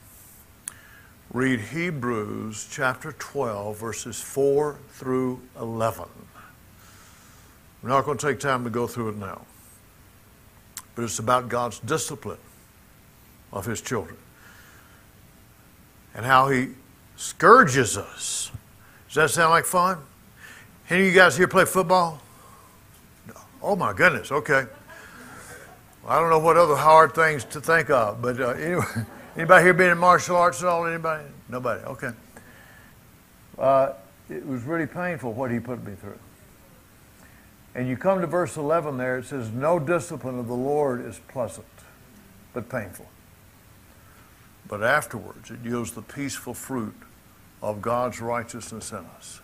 read 1.33 1.61
Hebrews 1.61 2.69
chapter 2.71 3.11
12, 3.13 3.77
verses 3.77 4.21
4 4.21 4.79
through 4.91 5.41
11. 5.59 6.05
We're 7.83 7.89
not 7.89 8.05
going 8.05 8.19
to 8.19 8.27
take 8.27 8.39
time 8.39 8.63
to 8.63 8.71
go 8.71 8.87
through 8.87 9.09
it 9.09 9.17
now, 9.17 9.43
but 10.95 11.03
it's 11.03 11.19
about 11.19 11.49
God's 11.49 11.81
discipline 11.81 12.39
of 13.53 13.67
His 13.67 13.81
children 13.81 14.17
and 16.15 16.25
how 16.25 16.51
He 16.51 16.69
scourges 17.17 17.99
us. 17.99 18.53
Does 19.09 19.15
that 19.15 19.31
sound 19.31 19.51
like 19.51 19.65
fun? 19.65 19.99
Any 20.91 21.01
of 21.01 21.07
you 21.07 21.13
guys 21.13 21.37
here 21.37 21.49
play 21.49 21.65
football? 21.65 22.21
No. 23.29 23.35
Oh 23.63 23.77
my 23.77 23.93
goodness, 23.93 24.31
okay. 24.31 24.67
Well, 26.03 26.13
I 26.13 26.21
don't 26.21 26.31
know 26.31 26.39
what 26.39 26.57
other 26.57 26.77
hard 26.77 27.15
things 27.15 27.45
to 27.45 27.61
think 27.61 27.91
of, 27.91 28.21
but 28.21 28.41
uh, 28.41 28.51
anyway. 28.51 28.85
Anybody 29.37 29.65
here 29.65 29.75
been 29.75 29.91
in 29.91 29.99
martial 29.99 30.37
arts 30.37 30.63
at 30.63 30.69
all? 30.69 30.87
Anybody? 30.87 31.25
Nobody. 31.49 31.83
Okay. 31.85 32.11
Uh, 33.59 33.93
it 34.29 34.47
was 34.47 34.63
really 34.65 34.87
painful 34.87 35.33
what 35.33 35.51
he 35.51 35.59
put 35.59 35.83
me 35.85 35.95
through. 35.95 36.19
And 37.75 37.89
you 37.89 37.97
come 37.97 38.21
to 38.21 38.27
verse 38.27 38.57
11 38.57 38.99
there, 38.99 39.19
it 39.19 39.25
says, 39.25 39.51
No 39.51 39.79
discipline 39.79 40.39
of 40.39 40.49
the 40.49 40.55
Lord 40.55 41.05
is 41.07 41.19
pleasant, 41.29 41.67
but 42.53 42.69
painful. 42.69 43.07
But 44.69 44.83
afterwards, 44.83 45.51
it 45.51 45.61
yields 45.65 45.93
the 45.93 46.03
peaceful 46.03 46.55
fruit 46.55 46.95
of 47.63 47.81
God's 47.81 48.21
righteousness 48.21 48.91
in 48.91 48.99
us. 48.99 49.41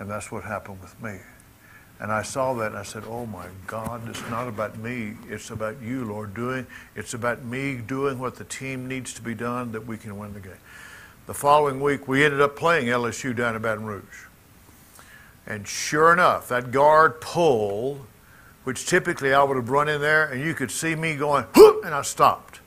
And 0.00 0.10
that's 0.10 0.32
what 0.32 0.42
happened 0.42 0.80
with 0.80 1.00
me. 1.00 1.18
And 2.00 2.10
I 2.10 2.22
saw 2.22 2.54
that 2.54 2.68
and 2.68 2.78
I 2.78 2.82
said, 2.82 3.04
Oh 3.06 3.26
my 3.26 3.46
God, 3.66 4.08
it's 4.08 4.28
not 4.30 4.48
about 4.48 4.78
me. 4.78 5.14
It's 5.28 5.50
about 5.50 5.80
you, 5.82 6.06
Lord, 6.06 6.34
doing, 6.34 6.66
it's 6.96 7.12
about 7.12 7.44
me 7.44 7.76
doing 7.76 8.18
what 8.18 8.36
the 8.36 8.44
team 8.44 8.88
needs 8.88 9.12
to 9.14 9.22
be 9.22 9.34
done 9.34 9.72
that 9.72 9.86
we 9.86 9.98
can 9.98 10.18
win 10.18 10.32
the 10.32 10.40
game. 10.40 10.52
The 11.26 11.34
following 11.34 11.80
week, 11.80 12.08
we 12.08 12.24
ended 12.24 12.40
up 12.40 12.56
playing 12.56 12.86
LSU 12.86 13.36
down 13.36 13.54
in 13.54 13.62
Baton 13.62 13.84
Rouge. 13.84 14.24
And 15.46 15.68
sure 15.68 16.12
enough, 16.12 16.48
that 16.48 16.70
guard 16.72 17.20
pulled, 17.20 18.06
which 18.64 18.86
typically 18.86 19.34
I 19.34 19.42
would 19.42 19.56
have 19.56 19.68
run 19.68 19.88
in 19.88 20.00
there, 20.00 20.24
and 20.24 20.42
you 20.42 20.54
could 20.54 20.70
see 20.70 20.94
me 20.94 21.16
going, 21.16 21.44
Whoop! 21.54 21.84
and 21.84 21.94
I 21.94 22.02
stopped. 22.02 22.60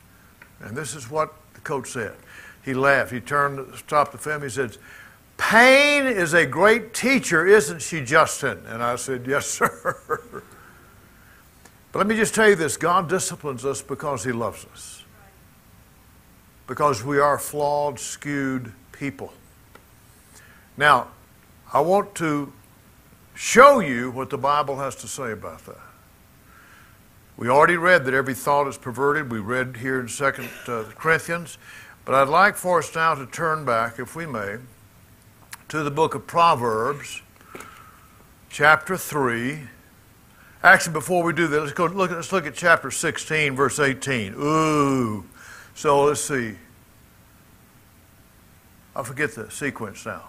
And 0.60 0.76
this 0.76 0.94
is 0.94 1.10
what 1.10 1.34
the 1.54 1.60
coach 1.60 1.88
said. 1.88 2.14
He 2.64 2.72
laughed. 2.72 3.10
He 3.10 3.20
turned, 3.20 3.74
stopped 3.74 4.12
the 4.12 4.18
film. 4.18 4.42
He 4.42 4.48
said, 4.48 4.76
Pain 5.36 6.06
is 6.06 6.32
a 6.32 6.46
great 6.46 6.94
teacher, 6.94 7.46
isn't 7.46 7.82
she, 7.82 8.00
Justin? 8.02 8.62
And 8.66 8.82
I 8.82 8.96
said, 8.96 9.26
Yes, 9.26 9.46
sir. 9.48 10.20
but 11.92 11.98
let 11.98 12.06
me 12.06 12.16
just 12.16 12.34
tell 12.34 12.48
you 12.48 12.54
this 12.54 12.76
God 12.76 13.08
disciplines 13.08 13.64
us 13.64 13.82
because 13.82 14.24
He 14.24 14.32
loves 14.32 14.66
us, 14.72 15.02
because 16.66 17.04
we 17.04 17.18
are 17.18 17.38
flawed, 17.38 17.98
skewed 17.98 18.72
people. 18.92 19.32
Now, 20.76 21.08
I 21.72 21.80
want 21.80 22.14
to 22.16 22.52
show 23.34 23.80
you 23.80 24.10
what 24.10 24.30
the 24.30 24.38
Bible 24.38 24.78
has 24.78 24.94
to 24.96 25.08
say 25.08 25.32
about 25.32 25.64
that. 25.66 25.78
We 27.36 27.48
already 27.48 27.76
read 27.76 28.04
that 28.04 28.14
every 28.14 28.34
thought 28.34 28.68
is 28.68 28.78
perverted. 28.78 29.30
We 29.30 29.40
read 29.40 29.78
here 29.78 29.98
in 29.98 30.06
2 30.06 30.24
uh, 30.24 30.84
Corinthians. 30.96 31.58
But 32.04 32.14
I'd 32.14 32.28
like 32.28 32.56
for 32.56 32.78
us 32.78 32.94
now 32.94 33.14
to 33.14 33.26
turn 33.26 33.64
back, 33.64 33.98
if 33.98 34.14
we 34.14 34.26
may, 34.26 34.58
to 35.68 35.82
the 35.82 35.90
book 35.90 36.14
of 36.14 36.26
Proverbs, 36.26 37.22
chapter 38.50 38.96
3. 38.96 39.60
Actually, 40.62 40.92
before 40.92 41.22
we 41.22 41.32
do 41.32 41.46
that, 41.46 41.60
let's 41.60 41.72
go 41.72 41.86
look 41.86 42.10
let's 42.10 42.32
look 42.32 42.46
at 42.46 42.54
chapter 42.54 42.90
16, 42.90 43.54
verse 43.54 43.78
18. 43.78 44.34
Ooh. 44.34 45.24
So 45.74 46.04
let's 46.04 46.20
see. 46.20 46.54
I 48.96 49.02
forget 49.02 49.34
the 49.34 49.50
sequence 49.50 50.06
now. 50.06 50.22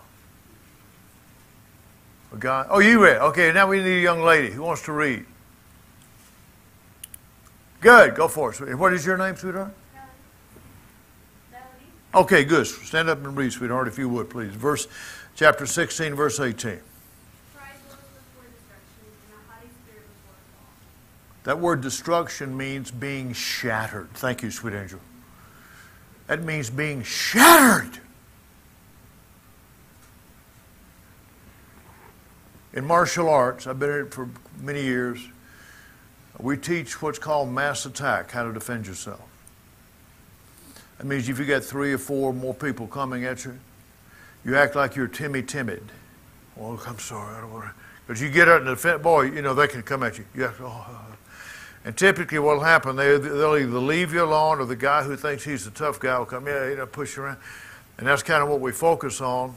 A 2.33 2.37
guy. 2.37 2.65
Oh, 2.69 2.79
you 2.79 3.03
read. 3.03 3.17
Okay, 3.17 3.51
now 3.51 3.67
we 3.67 3.79
need 3.79 3.99
a 3.99 4.01
young 4.01 4.21
lady 4.21 4.51
who 4.51 4.63
wants 4.63 4.83
to 4.83 4.91
read. 4.91 5.25
Good. 7.79 8.15
Go 8.15 8.27
for 8.27 8.51
it. 8.51 8.75
What 8.75 8.93
is 8.93 9.05
your 9.05 9.17
name, 9.17 9.35
sweetheart? 9.35 9.73
Okay, 12.15 12.45
good. 12.45 12.65
Stand 12.65 13.09
up 13.09 13.23
and 13.25 13.35
read, 13.35 13.51
sweetheart, 13.51 13.89
if 13.89 13.97
you 13.97 14.07
would, 14.07 14.29
please. 14.29 14.53
Verse 14.53 14.87
chapter 15.35 15.65
16, 15.65 16.15
verse 16.15 16.39
18. 16.39 16.55
Pride 16.55 16.79
goes 17.89 17.97
before 17.97 18.45
destruction, 18.47 19.03
and 19.03 19.33
a 19.33 19.51
haughty 19.51 19.69
spirit 19.83 20.07
before 20.07 20.35
a 20.35 20.55
fall. 20.55 20.67
That 21.43 21.59
word 21.59 21.81
destruction 21.81 22.55
means 22.57 22.89
being 22.89 23.33
shattered. 23.33 24.09
Thank 24.13 24.41
you, 24.43 24.51
sweet 24.51 24.73
angel. 24.73 24.99
That 26.27 26.41
means 26.43 26.69
being 26.69 27.03
shattered. 27.03 27.99
In 32.73 32.85
martial 32.85 33.29
arts, 33.29 33.67
I've 33.67 33.79
been 33.79 33.89
in 33.89 34.05
it 34.07 34.13
for 34.13 34.29
many 34.59 34.83
years, 34.83 35.19
we 36.39 36.57
teach 36.57 37.01
what's 37.01 37.19
called 37.19 37.49
mass 37.49 37.85
attack, 37.85 38.31
how 38.31 38.43
to 38.43 38.51
defend 38.51 38.87
yourself. 38.87 39.21
That 40.97 41.07
means 41.07 41.29
if 41.29 41.39
you 41.39 41.45
got 41.45 41.63
three 41.63 41.93
or 41.93 41.97
four 41.97 42.33
more 42.33 42.53
people 42.53 42.87
coming 42.87 43.23
at 43.23 43.45
you, 43.45 43.57
you 44.45 44.55
act 44.55 44.75
like 44.75 44.95
you're 44.95 45.07
Timmy 45.07 45.41
timid. 45.41 45.83
Oh, 46.59 46.81
I'm 46.87 46.99
sorry, 46.99 47.35
I 47.35 47.41
don't 47.41 47.51
want 47.51 47.65
to. 47.65 47.71
Because 48.05 48.21
you 48.21 48.29
get 48.29 48.47
out 48.47 48.61
and 48.61 48.67
defend, 48.67 49.01
boy, 49.01 49.23
you 49.23 49.41
know, 49.41 49.55
they 49.55 49.67
can 49.67 49.81
come 49.81 50.03
at 50.03 50.17
you. 50.17 50.25
you 50.35 50.43
to, 50.43 50.53
oh. 50.61 50.85
Uh, 50.87 51.15
and 51.85 51.95
typically 51.95 52.39
what'll 52.39 52.63
happen, 52.63 52.95
they, 52.95 53.17
they'll 53.17 53.57
either 53.57 53.79
leave 53.79 54.13
you 54.13 54.23
alone 54.23 54.59
or 54.59 54.65
the 54.65 54.75
guy 54.75 55.03
who 55.03 55.15
thinks 55.15 55.43
he's 55.43 55.65
the 55.65 55.71
tough 55.71 55.99
guy 55.99 56.17
will 56.17 56.25
come, 56.25 56.47
yeah, 56.47 56.69
you 56.69 56.75
know, 56.75 56.85
push 56.85 57.17
you 57.17 57.23
around. 57.23 57.37
And 57.97 58.07
that's 58.07 58.23
kind 58.23 58.41
of 58.43 58.49
what 58.49 58.59
we 58.59 58.71
focus 58.71 59.21
on. 59.21 59.55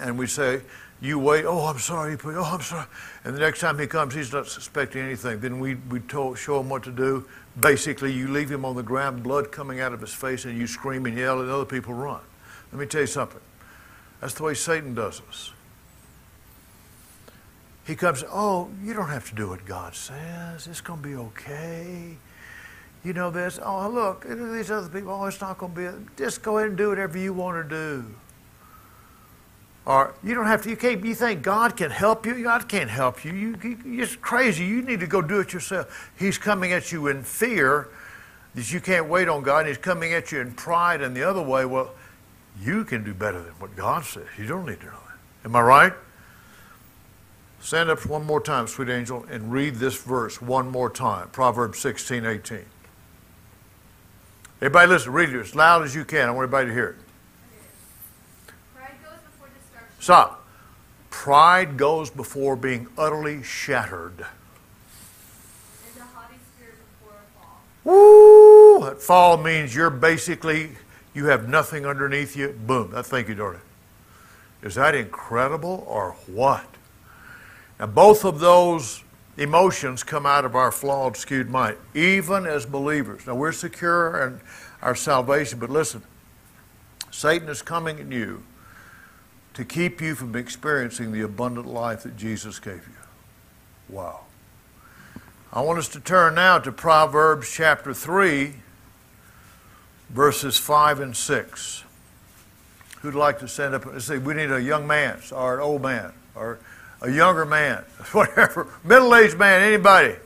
And 0.00 0.18
we 0.18 0.26
say, 0.26 0.60
You 1.00 1.18
wait, 1.18 1.44
oh, 1.44 1.66
I'm 1.66 1.78
sorry, 1.78 2.16
oh, 2.24 2.44
I'm 2.44 2.60
sorry. 2.60 2.86
And 3.24 3.34
the 3.34 3.40
next 3.40 3.60
time 3.60 3.78
he 3.78 3.86
comes, 3.86 4.14
he's 4.14 4.32
not 4.32 4.46
suspecting 4.46 5.02
anything. 5.02 5.40
Then 5.40 5.58
we, 5.58 5.74
we 5.74 6.00
told, 6.00 6.38
show 6.38 6.60
him 6.60 6.68
what 6.68 6.84
to 6.84 6.92
do. 6.92 7.26
Basically, 7.58 8.12
you 8.12 8.28
leave 8.28 8.50
him 8.50 8.64
on 8.64 8.76
the 8.76 8.82
ground, 8.82 9.22
blood 9.22 9.50
coming 9.50 9.80
out 9.80 9.92
of 9.92 10.00
his 10.00 10.14
face, 10.14 10.44
and 10.44 10.56
you 10.56 10.66
scream 10.66 11.06
and 11.06 11.16
yell, 11.16 11.40
and 11.40 11.50
other 11.50 11.64
people 11.64 11.92
run. 11.94 12.20
Let 12.72 12.80
me 12.80 12.86
tell 12.86 13.00
you 13.00 13.06
something. 13.06 13.40
That's 14.20 14.34
the 14.34 14.42
way 14.42 14.54
Satan 14.54 14.94
does 14.94 15.20
us. 15.28 15.52
He 17.86 17.94
comes, 17.94 18.24
oh, 18.28 18.68
you 18.82 18.94
don't 18.94 19.08
have 19.08 19.28
to 19.28 19.34
do 19.34 19.48
what 19.48 19.64
God 19.64 19.94
says. 19.94 20.66
It's 20.66 20.80
going 20.80 21.02
to 21.02 21.08
be 21.08 21.14
okay. 21.14 22.16
You 23.04 23.12
know 23.12 23.30
this. 23.30 23.60
Oh, 23.62 23.88
look, 23.88 24.26
these 24.28 24.72
other 24.72 24.88
people. 24.88 25.12
Oh, 25.12 25.26
it's 25.26 25.40
not 25.40 25.58
going 25.58 25.72
to 25.74 25.92
be. 25.92 26.06
Just 26.16 26.42
go 26.42 26.58
ahead 26.58 26.70
and 26.70 26.76
do 26.76 26.88
whatever 26.88 27.16
you 27.16 27.32
want 27.32 27.62
to 27.62 27.68
do. 27.68 28.04
Or 29.84 30.14
you 30.24 30.34
don't 30.34 30.46
have 30.46 30.62
to. 30.62 30.70
You 30.70 30.76
can't. 30.76 31.04
You 31.04 31.14
think 31.14 31.42
God 31.42 31.76
can 31.76 31.92
help 31.92 32.26
you? 32.26 32.42
God 32.42 32.68
can't 32.68 32.90
help 32.90 33.24
you. 33.24 33.32
You, 33.32 33.56
you 33.62 33.78
you're 33.84 34.06
just 34.06 34.20
crazy. 34.20 34.64
You 34.64 34.82
need 34.82 34.98
to 34.98 35.06
go 35.06 35.22
do 35.22 35.38
it 35.38 35.52
yourself. 35.52 36.10
He's 36.18 36.38
coming 36.38 36.72
at 36.72 36.90
you 36.90 37.06
in 37.06 37.22
fear 37.22 37.86
that 38.56 38.72
you 38.72 38.80
can't 38.80 39.08
wait 39.08 39.28
on 39.28 39.44
God. 39.44 39.60
And 39.60 39.68
he's 39.68 39.78
coming 39.78 40.12
at 40.12 40.32
you 40.32 40.40
in 40.40 40.50
pride 40.54 41.02
and 41.02 41.16
the 41.16 41.22
other 41.22 41.42
way. 41.42 41.64
Well, 41.64 41.92
you 42.60 42.84
can 42.84 43.04
do 43.04 43.14
better 43.14 43.42
than 43.42 43.52
what 43.54 43.76
God 43.76 44.04
says. 44.04 44.26
You 44.38 44.46
don't 44.46 44.66
need 44.66 44.80
to 44.80 44.86
know 44.86 44.92
that. 44.92 45.48
Am 45.48 45.56
I 45.56 45.60
right? 45.60 45.92
Stand 47.60 47.90
up 47.90 48.06
one 48.06 48.24
more 48.24 48.40
time, 48.40 48.66
sweet 48.68 48.88
angel, 48.88 49.24
and 49.30 49.50
read 49.50 49.76
this 49.76 49.96
verse 49.96 50.40
one 50.40 50.70
more 50.70 50.88
time. 50.88 51.28
Proverbs 51.30 51.78
16, 51.80 52.24
18. 52.24 52.64
Everybody 54.58 54.88
listen, 54.88 55.12
read 55.12 55.30
it 55.30 55.40
as 55.40 55.54
loud 55.54 55.82
as 55.82 55.94
you 55.94 56.04
can. 56.04 56.28
I 56.28 56.30
want 56.30 56.44
everybody 56.44 56.68
to 56.68 56.72
hear 56.72 56.88
it. 56.90 56.96
Pride 58.74 58.94
goes 59.04 59.18
before 59.30 59.48
destruction. 59.58 60.00
Stop. 60.00 60.46
Pride 61.10 61.76
goes 61.76 62.08
before 62.08 62.56
being 62.56 62.86
utterly 62.96 63.42
shattered. 63.42 64.20
And 64.20 64.26
a 65.98 66.04
haughty 66.14 66.36
spirit 66.54 66.76
before 67.00 67.16
a 67.18 67.38
fall. 67.38 67.60
Woo! 67.84 68.84
That 68.88 69.02
fall 69.02 69.36
means 69.36 69.74
you're 69.74 69.90
basically, 69.90 70.70
you 71.16 71.26
have 71.26 71.48
nothing 71.48 71.86
underneath 71.86 72.36
you. 72.36 72.48
Boom. 72.66 72.92
Thank 72.94 73.28
you, 73.28 73.34
Dorothy. 73.34 73.64
Is 74.62 74.74
that 74.74 74.94
incredible 74.94 75.82
or 75.88 76.12
what? 76.26 76.66
Now, 77.80 77.86
both 77.86 78.24
of 78.24 78.38
those 78.38 79.02
emotions 79.38 80.02
come 80.02 80.26
out 80.26 80.44
of 80.44 80.54
our 80.54 80.70
flawed, 80.70 81.16
skewed 81.16 81.48
mind, 81.48 81.78
even 81.94 82.46
as 82.46 82.66
believers. 82.66 83.26
Now, 83.26 83.34
we're 83.34 83.52
secure 83.52 84.26
in 84.26 84.40
our 84.82 84.94
salvation, 84.94 85.58
but 85.58 85.70
listen, 85.70 86.02
Satan 87.10 87.48
is 87.48 87.62
coming 87.62 87.98
at 87.98 88.12
you 88.12 88.42
to 89.54 89.64
keep 89.64 90.02
you 90.02 90.14
from 90.14 90.36
experiencing 90.36 91.12
the 91.12 91.22
abundant 91.22 91.66
life 91.66 92.02
that 92.02 92.16
Jesus 92.16 92.58
gave 92.58 92.86
you. 92.86 92.94
Wow. 93.88 94.20
I 95.50 95.62
want 95.62 95.78
us 95.78 95.88
to 95.88 96.00
turn 96.00 96.34
now 96.34 96.58
to 96.58 96.70
Proverbs 96.72 97.50
chapter 97.50 97.94
3, 97.94 98.54
verses 100.10 100.58
5 100.58 101.00
and 101.00 101.16
6. 101.16 101.84
Who'd 103.00 103.14
like 103.14 103.38
to 103.40 103.48
stand 103.48 103.74
up 103.74 103.86
and 103.86 104.02
say, 104.02 104.18
We 104.18 104.34
need 104.34 104.50
a 104.50 104.60
young 104.60 104.86
man 104.86 105.20
or 105.32 105.54
an 105.54 105.60
old 105.60 105.82
man 105.82 106.12
or 106.34 106.58
a 107.00 107.10
younger 107.10 107.44
man, 107.44 107.84
whatever, 108.12 108.68
middle 108.84 109.14
aged 109.14 109.38
man, 109.38 109.62
anybody? 109.62 110.16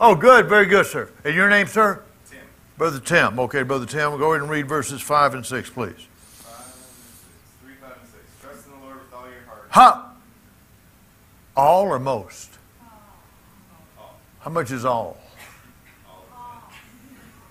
Oh, 0.00 0.14
good, 0.14 0.48
very 0.48 0.66
good, 0.66 0.86
sir. 0.86 1.08
And 1.24 1.34
your 1.34 1.48
name, 1.48 1.66
sir? 1.66 2.02
Tim. 2.28 2.40
Brother 2.76 2.98
Tim. 2.98 3.38
Okay, 3.38 3.62
Brother 3.62 3.86
Tim, 3.86 4.18
go 4.18 4.32
ahead 4.32 4.42
and 4.42 4.50
read 4.50 4.68
verses 4.68 5.00
5 5.00 5.34
and 5.34 5.46
6, 5.46 5.70
please. 5.70 5.92
Five 6.40 6.56
and 6.56 6.74
six. 6.74 7.24
Three, 7.62 7.74
five, 7.80 7.96
and 8.00 8.10
six. 8.10 8.22
Trust 8.42 8.66
in 8.66 8.72
the 8.72 8.84
Lord 8.84 8.98
with 8.98 9.14
all 9.14 9.26
your 9.26 9.42
heart. 9.46 9.68
Ha! 9.70 10.12
All 11.56 11.84
or 11.84 11.98
most? 12.00 12.50
All. 13.98 14.16
How 14.40 14.50
much 14.50 14.72
is? 14.72 14.84
All. 14.84 15.16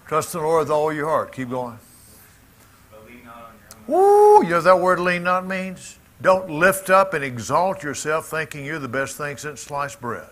Trust 0.07 0.33
in 0.33 0.41
the 0.41 0.47
Lord 0.47 0.61
with 0.61 0.71
all 0.71 0.91
your 0.91 1.07
heart. 1.07 1.31
Keep 1.31 1.49
going. 1.49 1.79
But 2.91 3.05
lean 3.07 3.23
not 3.25 3.35
on 3.35 3.53
your 3.87 3.97
own. 3.97 4.41
Woo! 4.41 4.43
You 4.43 4.49
know 4.51 4.61
that 4.61 4.79
word 4.79 4.99
lean 4.99 5.23
not 5.23 5.45
means? 5.45 5.97
Don't 6.21 6.49
lift 6.49 6.89
up 6.89 7.13
and 7.13 7.23
exalt 7.23 7.83
yourself 7.83 8.27
thinking 8.27 8.65
you're 8.65 8.79
the 8.79 8.87
best 8.87 9.17
thing 9.17 9.37
since 9.37 9.61
sliced 9.61 9.99
bread. 9.99 10.29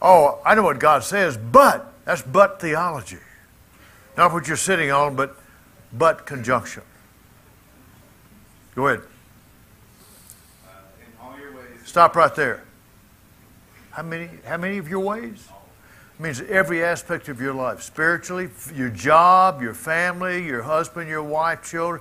Oh, 0.00 0.40
I 0.44 0.56
know 0.56 0.64
what 0.64 0.80
God 0.80 1.04
says, 1.04 1.36
but 1.36 1.92
that's 2.04 2.22
but 2.22 2.60
theology. 2.60 3.18
Not 4.16 4.32
what 4.32 4.48
you're 4.48 4.56
sitting 4.56 4.90
on, 4.90 5.14
but 5.14 5.36
but 5.92 6.26
conjunction. 6.26 6.82
Go 8.74 8.88
ahead. 8.88 9.04
Uh, 10.66 10.70
in 10.98 11.12
all 11.20 11.38
your 11.38 11.52
ways. 11.52 11.82
Stop 11.84 12.16
right 12.16 12.34
there. 12.34 12.64
How 13.92 14.02
many 14.02 14.28
how 14.44 14.56
many 14.56 14.78
of 14.78 14.88
your 14.88 15.00
ways? 15.00 15.46
Means 16.22 16.40
every 16.42 16.84
aspect 16.84 17.28
of 17.28 17.40
your 17.40 17.52
life. 17.52 17.82
Spiritually, 17.82 18.48
your 18.72 18.90
job, 18.90 19.60
your 19.60 19.74
family, 19.74 20.46
your 20.46 20.62
husband, 20.62 21.08
your 21.08 21.22
wife, 21.22 21.68
children, 21.68 22.00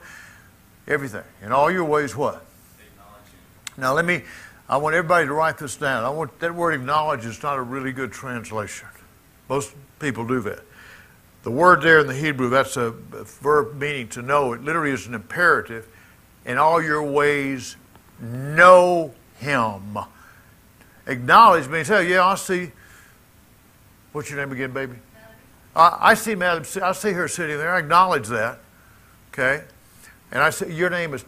everything. 0.87 1.23
In 1.41 1.51
all 1.51 1.71
your 1.71 1.85
ways 1.85 2.15
what? 2.15 2.45
Now 3.77 3.93
let 3.93 4.05
me 4.05 4.21
I 4.69 4.77
want 4.77 4.95
everybody 4.95 5.25
to 5.25 5.33
write 5.33 5.57
this 5.57 5.75
down. 5.75 6.05
I 6.05 6.09
want 6.09 6.39
that 6.39 6.53
word 6.53 6.73
acknowledge 6.75 7.25
is 7.25 7.41
not 7.41 7.57
a 7.57 7.61
really 7.61 7.91
good 7.91 8.11
translation. 8.11 8.87
Most 9.49 9.73
people 9.99 10.25
do 10.25 10.39
that. 10.41 10.61
The 11.43 11.51
word 11.51 11.81
there 11.81 11.99
in 11.99 12.07
the 12.07 12.13
Hebrew, 12.13 12.49
that's 12.49 12.77
a 12.77 12.91
verb 12.91 13.75
meaning 13.75 14.07
to 14.09 14.21
know. 14.21 14.53
It 14.53 14.63
literally 14.63 14.91
is 14.91 15.07
an 15.07 15.15
imperative. 15.15 15.87
In 16.45 16.57
all 16.57 16.81
your 16.81 17.03
ways, 17.03 17.75
know 18.21 19.13
him. 19.39 19.97
Acknowledge 21.07 21.67
means, 21.67 21.87
hey, 21.87 22.09
yeah, 22.09 22.25
I 22.25 22.35
see. 22.35 22.71
What's 24.11 24.29
your 24.29 24.39
name 24.39 24.51
again, 24.51 24.71
baby? 24.71 24.95
I, 25.75 25.97
I 25.99 26.13
see 26.13 26.35
Madam. 26.35 26.65
I 26.83 26.91
see 26.91 27.11
her 27.11 27.27
sitting 27.27 27.57
there. 27.57 27.73
I 27.73 27.79
acknowledge 27.79 28.27
that. 28.27 28.59
Okay, 29.31 29.63
and 30.31 30.41
I 30.41 30.49
say 30.49 30.71
your 30.71 30.89
name 30.89 31.13
is 31.13 31.23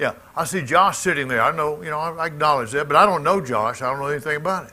yeah, 0.00 0.14
I 0.34 0.44
see 0.44 0.62
Josh 0.62 0.96
sitting 0.96 1.28
there. 1.28 1.42
I 1.42 1.54
know, 1.54 1.82
you 1.82 1.90
know, 1.90 1.98
I 1.98 2.26
acknowledge 2.26 2.70
that, 2.70 2.88
but 2.88 2.96
I 2.96 3.04
don't 3.04 3.22
know 3.22 3.38
Josh. 3.38 3.82
I 3.82 3.90
don't 3.90 3.98
know 3.98 4.06
anything 4.06 4.36
about 4.36 4.66
it. 4.66 4.72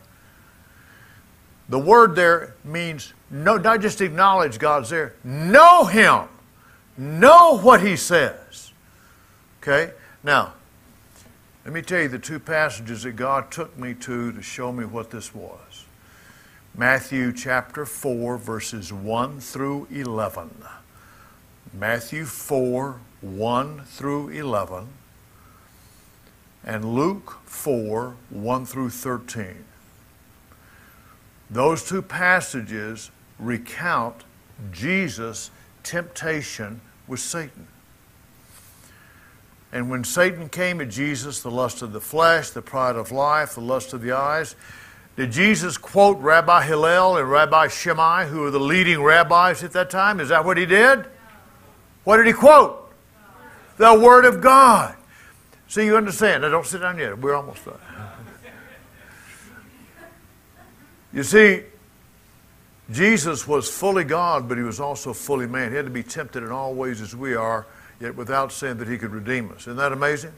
The 1.67 1.77
word 1.77 2.15
there 2.15 2.55
means 2.63 3.13
no, 3.29 3.57
not 3.57 3.81
just 3.81 3.99
acknowledge 3.99 4.57
God's 4.57 4.89
there. 4.89 5.15
Know 5.25 5.83
Him. 5.83 6.29
Know 6.97 7.59
what 7.59 7.81
He 7.81 7.97
says. 7.97 8.71
Okay? 9.61 9.91
Now, 10.23 10.53
let 11.65 11.73
me 11.73 11.81
tell 11.81 12.01
you 12.01 12.07
the 12.07 12.19
two 12.19 12.39
passages 12.39 13.03
that 13.03 13.17
God 13.17 13.51
took 13.51 13.77
me 13.77 13.93
to 13.95 14.31
to 14.31 14.41
show 14.41 14.71
me 14.71 14.85
what 14.85 15.11
this 15.11 15.35
was. 15.35 15.59
Matthew 16.79 17.33
chapter 17.33 17.87
4, 17.87 18.37
verses 18.37 18.93
1 18.93 19.39
through 19.39 19.87
11. 19.89 20.63
Matthew 21.73 22.25
4, 22.25 22.99
1 23.21 23.81
through 23.85 24.29
11 24.29 24.87
and 26.63 26.93
Luke 26.93 27.39
4 27.45 28.15
1 28.29 28.65
through 28.65 28.89
13. 28.89 29.63
Those 31.49 31.83
two 31.83 32.01
passages 32.03 33.09
recount 33.39 34.25
Jesus' 34.71 35.49
temptation 35.81 36.81
with 37.07 37.21
Satan. 37.21 37.67
And 39.71 39.89
when 39.89 40.03
Satan 40.03 40.49
came 40.49 40.79
at 40.81 40.89
Jesus, 40.89 41.41
the 41.41 41.51
lust 41.51 41.81
of 41.81 41.93
the 41.93 42.01
flesh, 42.01 42.51
the 42.51 42.61
pride 42.61 42.95
of 42.95 43.11
life, 43.11 43.55
the 43.55 43.61
lust 43.61 43.93
of 43.93 44.01
the 44.01 44.11
eyes, 44.11 44.55
did 45.17 45.31
Jesus 45.31 45.79
quote 45.79 46.19
Rabbi 46.19 46.63
Hillel 46.63 47.17
and 47.17 47.29
Rabbi 47.29 47.67
Shammai, 47.69 48.27
who 48.27 48.41
were 48.41 48.51
the 48.51 48.59
leading 48.59 49.01
rabbis 49.01 49.63
at 49.63 49.71
that 49.71 49.89
time? 49.89 50.19
Is 50.19 50.29
that 50.29 50.45
what 50.45 50.57
he 50.57 50.67
did? 50.67 51.07
What 52.03 52.17
did 52.17 52.27
he 52.27 52.33
quote? 52.33 52.93
The 53.77 53.99
Word 53.99 54.25
of 54.25 54.41
God. 54.41 54.95
So 55.67 55.81
you 55.81 55.97
understand. 55.97 56.43
Now 56.43 56.49
don't 56.49 56.67
sit 56.67 56.81
down 56.81 56.99
yet. 56.99 57.17
We're 57.17 57.33
almost 57.33 57.65
done. 57.65 57.79
You 61.11 61.23
see, 61.23 61.63
Jesus 62.91 63.47
was 63.47 63.67
fully 63.67 64.03
God, 64.03 64.47
but 64.47 64.59
he 64.59 64.63
was 64.63 64.79
also 64.79 65.13
fully 65.13 65.47
man. 65.47 65.71
He 65.71 65.77
had 65.77 65.85
to 65.85 65.91
be 65.91 66.03
tempted 66.03 66.43
in 66.43 66.51
all 66.51 66.75
ways 66.75 67.01
as 67.01 67.15
we 67.15 67.33
are, 67.33 67.65
yet 67.99 68.15
without 68.15 68.51
sin 68.51 68.77
that 68.77 68.87
he 68.87 68.99
could 68.99 69.11
redeem 69.11 69.51
us. 69.51 69.61
Isn't 69.61 69.77
that 69.77 69.91
amazing? 69.91 70.33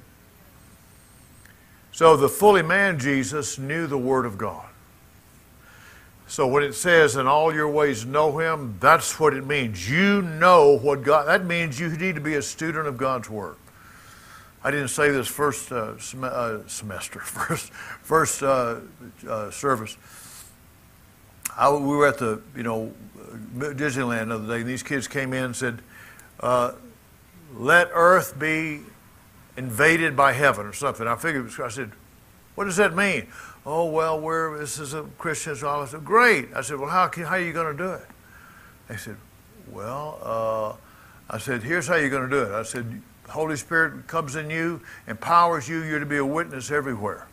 So 1.91 2.15
the 2.15 2.29
fully 2.29 2.61
man 2.61 2.97
Jesus 2.97 3.59
knew 3.59 3.85
the 3.85 3.97
Word 3.97 4.25
of 4.25 4.37
God. 4.37 4.68
So 6.29 6.45
when 6.45 6.61
it 6.61 6.73
says, 6.73 7.15
in 7.15 7.25
all 7.25 7.51
your 7.51 7.67
ways 7.67 8.05
know 8.05 8.37
him, 8.37 8.77
that's 8.79 9.19
what 9.19 9.33
it 9.33 9.47
means. 9.47 9.89
You 9.89 10.21
know 10.21 10.77
what 10.77 11.01
God, 11.01 11.27
that 11.27 11.43
means 11.43 11.79
you 11.79 11.89
need 11.89 12.13
to 12.13 12.21
be 12.21 12.35
a 12.35 12.41
student 12.43 12.87
of 12.87 12.97
God's 12.97 13.31
Word. 13.31 13.55
I 14.63 14.69
didn't 14.69 14.89
say 14.89 15.09
this 15.09 15.27
first 15.27 15.71
uh, 15.71 15.97
sem- 15.97 16.23
uh, 16.23 16.59
semester, 16.67 17.19
first 17.23 17.73
first 17.73 18.43
uh, 18.43 18.75
uh, 19.27 19.49
service. 19.49 19.97
I, 21.57 21.71
we 21.71 21.79
were 21.79 22.05
at 22.05 22.19
the 22.19 22.43
you 22.55 22.61
know 22.61 22.93
Disneyland 23.57 24.27
the 24.27 24.35
other 24.35 24.47
day, 24.47 24.59
and 24.61 24.69
these 24.69 24.83
kids 24.83 25.07
came 25.07 25.33
in 25.33 25.45
and 25.45 25.55
said, 25.55 25.79
uh, 26.41 26.73
"Let 27.55 27.89
Earth 27.91 28.37
be 28.37 28.81
invaded 29.57 30.15
by 30.15 30.33
heaven 30.33 30.67
or 30.67 30.73
something. 30.73 31.07
I 31.07 31.15
figured, 31.15 31.51
I 31.59 31.69
said, 31.69 31.91
what 32.59 32.65
does 32.65 32.75
that 32.75 32.93
mean? 32.93 33.27
Oh, 33.65 33.85
well, 33.85 34.19
we're, 34.19 34.57
this 34.57 34.79
is 34.79 34.93
a 34.93 35.03
Christian. 35.17 35.55
I 35.65 35.85
said, 35.85 36.05
great. 36.05 36.49
I 36.55 36.61
said, 36.61 36.79
well, 36.79 36.89
how, 36.89 37.07
can, 37.07 37.23
how 37.23 37.35
are 37.35 37.41
you 37.41 37.53
going 37.53 37.75
to 37.75 37.83
do 37.83 37.91
it? 37.91 38.05
They 38.87 38.97
said, 38.97 39.17
well, 39.71 40.19
uh, 40.23 41.33
I 41.33 41.37
said, 41.37 41.61
here's 41.61 41.87
how 41.87 41.95
you're 41.95 42.09
going 42.09 42.29
to 42.29 42.35
do 42.35 42.43
it. 42.43 42.51
I 42.51 42.63
said, 42.63 43.01
Holy 43.29 43.55
Spirit 43.55 44.07
comes 44.07 44.35
in 44.35 44.49
you, 44.49 44.81
empowers 45.07 45.69
you, 45.69 45.83
you're 45.83 45.99
to 45.99 46.05
be 46.05 46.17
a 46.17 46.25
witness 46.25 46.71
everywhere. 46.71 47.27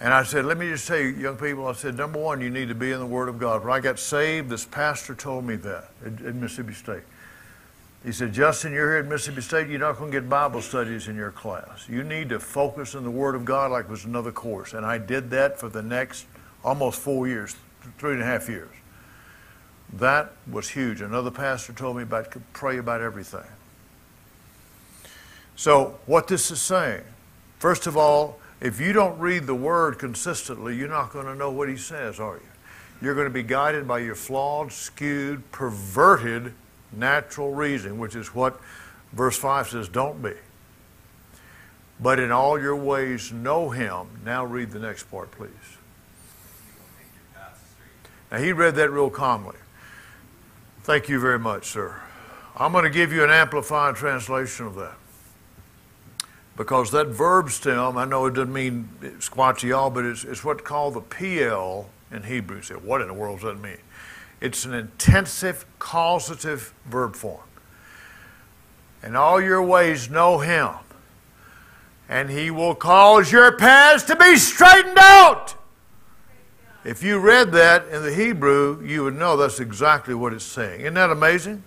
And 0.00 0.14
I 0.14 0.22
said, 0.22 0.44
let 0.44 0.56
me 0.56 0.70
just 0.70 0.86
tell 0.86 0.98
you, 0.98 1.08
young 1.08 1.36
people, 1.36 1.66
I 1.66 1.72
said, 1.72 1.96
number 1.96 2.20
one, 2.20 2.40
you 2.40 2.50
need 2.50 2.68
to 2.68 2.74
be 2.74 2.92
in 2.92 3.00
the 3.00 3.06
Word 3.06 3.28
of 3.28 3.38
God. 3.38 3.64
When 3.64 3.72
I 3.72 3.80
got 3.80 3.98
saved, 3.98 4.48
this 4.48 4.64
pastor 4.64 5.14
told 5.14 5.44
me 5.44 5.56
that 5.56 5.90
at, 6.06 6.24
at 6.24 6.34
Mississippi 6.36 6.72
State. 6.72 7.02
He 8.04 8.12
said, 8.12 8.32
Justin, 8.32 8.72
you're 8.72 8.92
here 8.92 9.00
at 9.00 9.06
Mississippi 9.06 9.40
State, 9.40 9.68
you're 9.68 9.80
not 9.80 9.98
going 9.98 10.12
to 10.12 10.20
get 10.20 10.28
Bible 10.28 10.62
studies 10.62 11.08
in 11.08 11.16
your 11.16 11.32
class. 11.32 11.88
You 11.88 12.04
need 12.04 12.28
to 12.28 12.38
focus 12.38 12.94
on 12.94 13.02
the 13.02 13.10
Word 13.10 13.34
of 13.34 13.44
God 13.44 13.72
like 13.72 13.86
it 13.86 13.90
was 13.90 14.04
another 14.04 14.30
course. 14.30 14.72
And 14.72 14.86
I 14.86 14.98
did 14.98 15.30
that 15.30 15.58
for 15.58 15.68
the 15.68 15.82
next 15.82 16.26
almost 16.62 17.00
four 17.00 17.26
years, 17.26 17.56
three 17.98 18.12
and 18.12 18.22
a 18.22 18.24
half 18.24 18.48
years. 18.48 18.70
That 19.94 20.32
was 20.50 20.68
huge. 20.68 21.00
Another 21.00 21.30
pastor 21.30 21.72
told 21.72 21.96
me 21.96 22.02
about 22.02 22.34
pray 22.52 22.78
about 22.78 23.00
everything. 23.00 23.46
So, 25.56 25.98
what 26.06 26.28
this 26.28 26.52
is 26.52 26.60
saying, 26.62 27.02
first 27.58 27.88
of 27.88 27.96
all, 27.96 28.38
if 28.60 28.80
you 28.80 28.92
don't 28.92 29.18
read 29.18 29.46
the 29.46 29.54
Word 29.54 29.98
consistently, 29.98 30.76
you're 30.76 30.88
not 30.88 31.12
going 31.12 31.26
to 31.26 31.34
know 31.34 31.50
what 31.50 31.68
He 31.68 31.76
says, 31.76 32.20
are 32.20 32.36
you? 32.36 32.42
You're 33.00 33.14
going 33.14 33.26
to 33.26 33.32
be 33.32 33.42
guided 33.42 33.88
by 33.88 34.00
your 34.00 34.14
flawed, 34.14 34.70
skewed, 34.72 35.50
perverted 35.50 36.52
natural 36.92 37.52
reason, 37.52 37.98
which 37.98 38.16
is 38.16 38.34
what 38.34 38.60
verse 39.12 39.36
5 39.36 39.68
says, 39.68 39.88
don't 39.88 40.22
be. 40.22 40.34
But 42.00 42.20
in 42.20 42.30
all 42.30 42.60
your 42.60 42.76
ways 42.76 43.32
know 43.32 43.70
Him. 43.70 44.06
Now 44.24 44.44
read 44.44 44.70
the 44.70 44.78
next 44.78 45.04
part, 45.04 45.30
please. 45.32 45.50
Now, 48.30 48.38
he 48.38 48.52
read 48.52 48.74
that 48.74 48.90
real 48.90 49.10
calmly. 49.10 49.56
Thank 50.82 51.08
you 51.08 51.18
very 51.18 51.38
much, 51.38 51.66
sir. 51.66 52.00
I'm 52.56 52.72
going 52.72 52.84
to 52.84 52.90
give 52.90 53.12
you 53.12 53.24
an 53.24 53.30
amplified 53.30 53.96
translation 53.96 54.66
of 54.66 54.74
that. 54.74 54.96
Because 56.56 56.90
that 56.90 57.06
verb 57.06 57.50
stem, 57.50 57.96
I 57.96 58.04
know 58.04 58.26
it 58.26 58.34
doesn't 58.34 58.52
mean 58.52 58.88
squatchy 59.20 59.76
all, 59.76 59.90
but 59.90 60.04
it's, 60.04 60.24
it's 60.24 60.44
what's 60.44 60.62
called 60.62 60.94
the 60.94 61.00
Piel 61.00 61.86
in 62.10 62.24
Hebrew. 62.24 62.56
You 62.56 62.62
say, 62.62 62.74
what 62.74 63.00
in 63.00 63.06
the 63.06 63.14
world 63.14 63.40
does 63.40 63.54
that 63.54 63.62
mean? 63.62 63.78
It's 64.40 64.64
an 64.64 64.74
intensive 64.74 65.66
causative 65.78 66.72
verb 66.86 67.16
form. 67.16 67.42
In 69.02 69.16
all 69.16 69.40
your 69.40 69.62
ways, 69.62 70.10
know 70.10 70.38
him, 70.38 70.70
and 72.08 72.30
he 72.30 72.50
will 72.50 72.74
cause 72.74 73.30
your 73.30 73.56
paths 73.56 74.04
to 74.04 74.16
be 74.16 74.36
straightened 74.36 74.98
out. 74.98 75.54
If 76.84 77.02
you 77.02 77.18
read 77.18 77.52
that 77.52 77.86
in 77.88 78.02
the 78.02 78.14
Hebrew, 78.14 78.82
you 78.84 79.04
would 79.04 79.16
know 79.16 79.36
that's 79.36 79.60
exactly 79.60 80.14
what 80.14 80.32
it's 80.32 80.44
saying. 80.44 80.80
Isn't 80.80 80.94
that 80.94 81.10
amazing? 81.10 81.62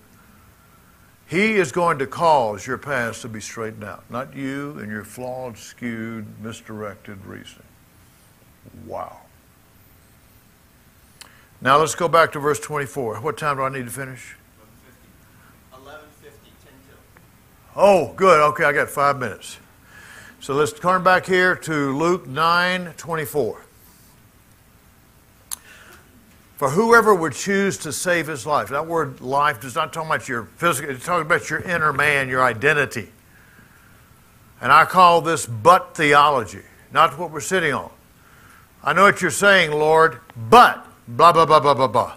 He 1.27 1.55
is 1.55 1.71
going 1.71 1.99
to 1.99 2.07
cause 2.07 2.67
your 2.67 2.77
paths 2.77 3.21
to 3.21 3.29
be 3.29 3.39
straightened 3.39 3.85
out, 3.85 4.03
not 4.09 4.35
you 4.35 4.77
and 4.79 4.91
your 4.91 5.05
flawed, 5.05 5.57
skewed, 5.57 6.25
misdirected 6.43 7.25
reasoning. 7.25 7.63
Wow. 8.85 9.20
Now 11.61 11.77
let's 11.77 11.93
go 11.93 12.07
back 12.07 12.31
to 12.31 12.39
verse 12.39 12.59
24. 12.59 13.21
What 13.21 13.37
time 13.37 13.57
do 13.57 13.63
I 13.63 13.69
need 13.69 13.85
to 13.85 13.91
finish? 13.91 14.35
1150, 15.69 16.51
10 16.63 16.73
till. 16.87 16.97
Oh, 17.75 18.13
good. 18.13 18.39
Okay, 18.51 18.63
I 18.63 18.73
got 18.73 18.89
five 18.89 19.19
minutes. 19.19 19.59
So 20.39 20.55
let's 20.55 20.73
turn 20.73 21.03
back 21.03 21.27
here 21.27 21.55
to 21.55 21.95
Luke 21.95 22.25
9 22.25 22.93
24. 22.97 23.65
For 26.57 26.69
whoever 26.69 27.13
would 27.13 27.33
choose 27.33 27.77
to 27.79 27.91
save 27.91 28.27
his 28.27 28.45
life, 28.45 28.69
that 28.69 28.87
word 28.87 29.21
life 29.21 29.61
does 29.61 29.75
not 29.75 29.93
talk 29.93 30.05
about 30.05 30.27
your 30.27 30.45
physical, 30.57 30.91
it's 30.91 31.05
talking 31.05 31.25
about 31.25 31.49
your 31.49 31.59
inner 31.59 31.93
man, 31.93 32.27
your 32.27 32.43
identity. 32.43 33.09
And 34.61 34.71
I 34.71 34.85
call 34.85 35.21
this 35.21 35.45
but 35.45 35.95
theology, 35.95 36.61
not 36.91 37.17
what 37.17 37.31
we're 37.31 37.39
sitting 37.39 37.73
on. 37.73 37.91
I 38.83 38.93
know 38.93 39.03
what 39.03 39.21
you're 39.21 39.31
saying, 39.31 39.71
Lord, 39.71 40.19
but 40.35 40.85
blah, 41.07 41.31
blah, 41.31 41.45
blah, 41.45 41.59
blah, 41.59 41.73
blah, 41.73 41.87
blah. 41.87 42.15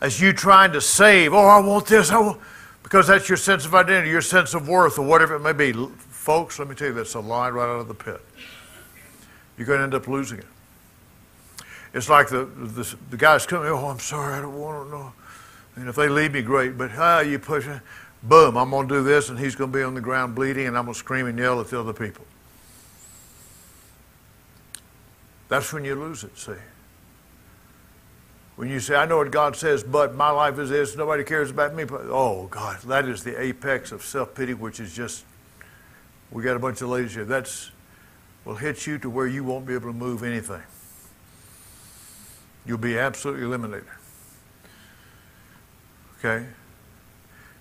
As 0.00 0.20
you 0.20 0.32
trying 0.32 0.72
to 0.72 0.80
save, 0.80 1.32
oh, 1.32 1.46
I 1.46 1.58
want 1.60 1.86
this, 1.86 2.10
I 2.10 2.18
want, 2.18 2.40
because 2.82 3.06
that's 3.06 3.28
your 3.28 3.38
sense 3.38 3.64
of 3.64 3.74
identity, 3.74 4.10
your 4.10 4.20
sense 4.20 4.54
of 4.54 4.68
worth, 4.68 4.98
or 4.98 5.06
whatever 5.06 5.34
it 5.36 5.40
may 5.40 5.52
be. 5.52 5.72
Folks, 6.10 6.58
let 6.58 6.68
me 6.68 6.74
tell 6.74 6.88
you, 6.88 6.94
that's 6.94 7.14
a 7.14 7.20
lie 7.20 7.50
right 7.50 7.68
out 7.68 7.80
of 7.80 7.88
the 7.88 7.94
pit. 7.94 8.20
You're 9.56 9.66
going 9.66 9.78
to 9.78 9.84
end 9.84 9.94
up 9.94 10.06
losing 10.06 10.38
it. 10.38 10.46
It's 11.94 12.10
like 12.10 12.28
the, 12.28 12.44
the, 12.44 12.94
the 13.10 13.16
guy's 13.16 13.46
coming, 13.46 13.68
oh, 13.68 13.88
I'm 13.88 14.00
sorry, 14.00 14.34
I 14.34 14.42
don't 14.42 14.58
want 14.58 14.86
to 14.86 14.90
know. 14.90 15.12
And 15.76 15.88
if 15.88 15.96
they 15.96 16.08
leave 16.08 16.32
me, 16.32 16.42
great, 16.42 16.76
but 16.76 16.90
ah, 16.96 17.20
you 17.20 17.38
push 17.38 17.66
it, 17.66 17.80
boom, 18.22 18.56
I'm 18.56 18.70
going 18.70 18.86
to 18.88 18.96
do 18.96 19.02
this, 19.02 19.30
and 19.30 19.38
he's 19.38 19.54
going 19.54 19.72
to 19.72 19.78
be 19.78 19.82
on 19.82 19.94
the 19.94 20.00
ground 20.00 20.34
bleeding, 20.34 20.66
and 20.66 20.76
I'm 20.76 20.84
going 20.84 20.94
to 20.94 20.98
scream 20.98 21.26
and 21.26 21.38
yell 21.38 21.60
at 21.60 21.68
the 21.68 21.80
other 21.80 21.92
people. 21.92 22.24
That's 25.48 25.72
when 25.72 25.84
you 25.84 25.94
lose 25.94 26.24
it, 26.24 26.36
see. 26.38 26.52
When 28.56 28.70
you 28.70 28.80
say, 28.80 28.94
I 28.96 29.04
know 29.04 29.18
what 29.18 29.30
God 29.30 29.54
says, 29.54 29.84
but 29.84 30.14
my 30.14 30.30
life 30.30 30.58
is 30.58 30.70
this, 30.70 30.96
nobody 30.96 31.24
cares 31.24 31.50
about 31.50 31.74
me. 31.74 31.84
Oh, 31.90 32.46
God, 32.46 32.80
that 32.82 33.06
is 33.06 33.22
the 33.22 33.40
apex 33.40 33.92
of 33.92 34.02
self 34.02 34.34
pity, 34.34 34.54
which 34.54 34.80
is 34.80 34.94
just, 34.94 35.24
we 36.30 36.42
got 36.42 36.56
a 36.56 36.58
bunch 36.58 36.80
of 36.80 36.88
ladies 36.88 37.14
here. 37.14 37.26
That's, 37.26 37.70
will 38.46 38.54
hit 38.54 38.86
you 38.86 38.98
to 38.98 39.10
where 39.10 39.26
you 39.26 39.44
won't 39.44 39.66
be 39.66 39.74
able 39.74 39.88
to 39.88 39.98
move 39.98 40.22
anything. 40.22 40.62
You'll 42.64 42.78
be 42.78 42.98
absolutely 42.98 43.44
eliminated. 43.44 43.88
Okay? 46.18 46.46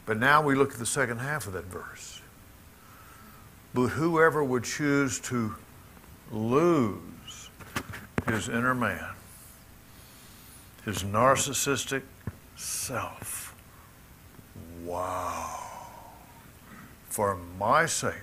But 0.06 0.18
now 0.18 0.42
we 0.42 0.56
look 0.56 0.72
at 0.72 0.80
the 0.80 0.86
second 0.86 1.18
half 1.18 1.46
of 1.48 1.54
that 1.54 1.66
verse. 1.66 2.22
But 3.74 3.88
whoever 3.88 4.44
would 4.44 4.64
choose 4.64 5.20
to 5.22 5.56
lose 6.32 7.50
his 8.28 8.48
inner 8.48 8.74
man, 8.74 9.15
his 10.86 11.04
narcissistic 11.04 12.04
self, 12.56 13.56
wow. 14.84 15.60
For 17.10 17.38
my 17.58 17.88
sake, 17.88 18.14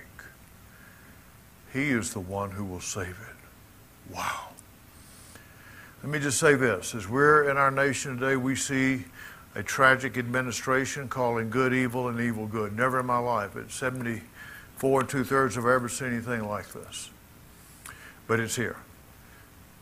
he 1.73 1.89
is 1.89 2.13
the 2.13 2.21
one 2.21 2.51
who 2.51 2.63
will 2.63 2.79
save 2.79 3.09
it. 3.09 4.13
Wow. 4.13 4.49
Let 6.01 6.11
me 6.11 6.19
just 6.19 6.39
say 6.39 6.55
this 6.55 6.95
as 6.95 7.07
we're 7.07 7.49
in 7.49 7.57
our 7.57 7.71
nation 7.71 8.17
today, 8.17 8.37
we 8.37 8.55
see 8.55 9.05
a 9.55 9.63
tragic 9.63 10.17
administration 10.17 11.09
calling 11.09 11.49
good 11.49 11.73
evil 11.73 12.07
and 12.07 12.19
evil 12.19 12.47
good. 12.47 12.75
Never 12.75 12.99
in 13.01 13.05
my 13.05 13.19
life, 13.19 13.55
at 13.55 13.71
74 13.71 15.01
and 15.01 15.09
two 15.09 15.23
thirds, 15.23 15.55
have 15.55 15.65
I 15.65 15.73
ever 15.73 15.89
seen 15.89 16.09
anything 16.09 16.47
like 16.47 16.71
this. 16.71 17.09
But 18.27 18.39
it's 18.39 18.55
here. 18.55 18.77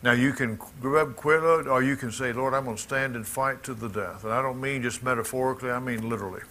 Now 0.04 0.14
you 0.14 0.34
can 0.34 0.60
grab 0.82 1.16
quit 1.16 1.44
it, 1.44 1.68
or 1.68 1.84
you 1.84 1.96
can 1.96 2.12
say, 2.12 2.34
Lord, 2.34 2.54
I'm 2.54 2.66
going 2.66 2.76
to 2.76 2.82
stand 2.82 3.16
and 3.16 3.28
fight 3.28 3.64
to 3.64 3.74
the 3.74 3.88
death. 3.88 4.24
And 4.24 4.34
I 4.34 4.42
don't 4.42 4.60
mean 4.60 4.82
just 4.82 5.04
metaphorically, 5.04 5.70
I 5.70 5.80
mean 5.80 6.10
literally. 6.10 6.42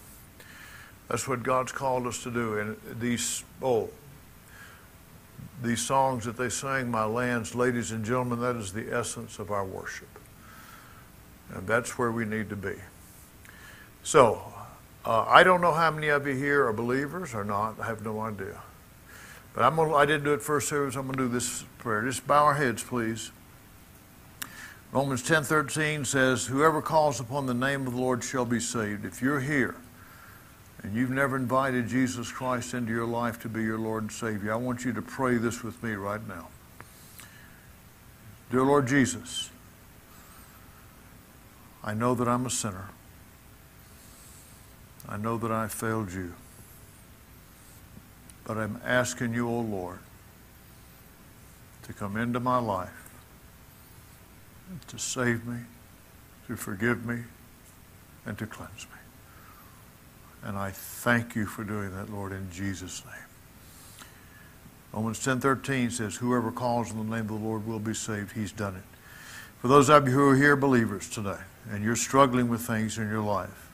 That's 1.09 1.27
what 1.27 1.43
God's 1.43 1.73
called 1.73 2.07
us 2.07 2.23
to 2.23 2.31
do. 2.31 2.57
And 2.57 2.77
these, 2.99 3.43
oh, 3.61 3.89
these 5.61 5.81
songs 5.81 6.23
that 6.23 6.37
they 6.37 6.47
sang, 6.47 6.89
My 6.89 7.03
Lands, 7.03 7.53
ladies 7.53 7.91
and 7.91 8.05
gentlemen, 8.05 8.39
that 8.39 8.55
is 8.55 8.71
the 8.71 8.93
essence 8.93 9.37
of 9.37 9.51
our 9.51 9.65
worship. 9.65 10.07
And 11.53 11.67
that's 11.67 11.97
where 11.97 12.11
we 12.11 12.23
need 12.23 12.49
to 12.49 12.55
be. 12.55 12.75
So, 14.03 14.41
uh, 15.03 15.25
I 15.27 15.43
don't 15.43 15.59
know 15.59 15.73
how 15.73 15.91
many 15.91 16.07
of 16.07 16.25
you 16.25 16.33
here 16.33 16.65
are 16.65 16.73
believers 16.73 17.33
or 17.33 17.43
not. 17.43 17.79
I 17.79 17.87
have 17.87 18.05
no 18.05 18.21
idea. 18.21 18.61
But 19.53 19.63
I'm 19.63 19.75
gonna, 19.75 19.93
I 19.93 20.05
didn't 20.05 20.23
do 20.23 20.33
it 20.33 20.41
first 20.41 20.69
service. 20.69 20.95
I'm 20.95 21.03
going 21.03 21.17
to 21.17 21.23
do 21.23 21.27
this 21.27 21.65
prayer. 21.79 22.03
Just 22.03 22.25
bow 22.25 22.45
our 22.45 22.53
heads, 22.53 22.83
please. 22.83 23.31
Romans 24.91 25.23
10:13 25.23 26.03
says, 26.03 26.47
"Whoever 26.47 26.81
calls 26.81 27.19
upon 27.19 27.45
the 27.45 27.53
name 27.53 27.87
of 27.87 27.93
the 27.93 27.99
Lord 27.99 28.23
shall 28.23 28.45
be 28.45 28.59
saved." 28.59 29.05
If 29.05 29.21
you're 29.21 29.39
here 29.39 29.75
and 30.83 30.93
you've 30.93 31.09
never 31.09 31.37
invited 31.37 31.87
Jesus 31.87 32.29
Christ 32.31 32.73
into 32.73 32.91
your 32.91 33.05
life 33.05 33.39
to 33.41 33.49
be 33.49 33.63
your 33.63 33.77
Lord 33.77 34.03
and 34.03 34.11
Savior, 34.11 34.51
I 34.51 34.57
want 34.57 34.83
you 34.83 34.91
to 34.91 35.01
pray 35.01 35.37
this 35.37 35.63
with 35.63 35.81
me 35.81 35.93
right 35.93 36.25
now. 36.27 36.49
Dear 38.49 38.63
Lord 38.63 38.85
Jesus, 38.85 39.49
I 41.83 41.93
know 41.93 42.13
that 42.15 42.27
I'm 42.27 42.45
a 42.45 42.49
sinner. 42.49 42.89
I 45.07 45.15
know 45.15 45.37
that 45.37 45.51
I 45.51 45.67
failed 45.67 46.11
you. 46.11 46.33
But 48.43 48.57
I'm 48.57 48.81
asking 48.83 49.33
you, 49.33 49.47
O 49.47 49.57
oh 49.57 49.61
Lord, 49.61 49.99
to 51.83 51.93
come 51.93 52.17
into 52.17 52.39
my 52.39 52.57
life, 52.57 53.00
to 54.87 54.99
save 54.99 55.45
me, 55.45 55.59
to 56.47 56.55
forgive 56.55 57.05
me, 57.05 57.23
and 58.25 58.37
to 58.37 58.45
cleanse 58.45 58.85
me. 58.85 58.99
And 60.43 60.57
I 60.57 60.71
thank 60.71 61.35
you 61.35 61.45
for 61.45 61.63
doing 61.63 61.95
that, 61.95 62.09
Lord, 62.09 62.31
in 62.31 62.51
Jesus' 62.51 63.03
name. 63.05 64.07
Romans 64.93 65.19
10:13 65.19 65.89
says, 65.89 66.15
"Whoever 66.17 66.51
calls 66.51 66.91
on 66.91 66.97
the 66.97 67.15
name 67.15 67.21
of 67.21 67.27
the 67.27 67.33
Lord 67.35 67.65
will 67.65 67.79
be 67.79 67.93
saved." 67.93 68.33
He's 68.33 68.51
done 68.51 68.75
it. 68.75 68.83
For 69.61 69.67
those 69.67 69.89
of 69.89 70.07
you 70.07 70.13
who 70.13 70.29
are 70.29 70.35
here 70.35 70.55
believers 70.55 71.07
today, 71.09 71.39
and 71.69 71.83
you're 71.83 71.95
struggling 71.95 72.49
with 72.49 72.65
things 72.65 72.97
in 72.97 73.07
your 73.07 73.21
life, 73.21 73.69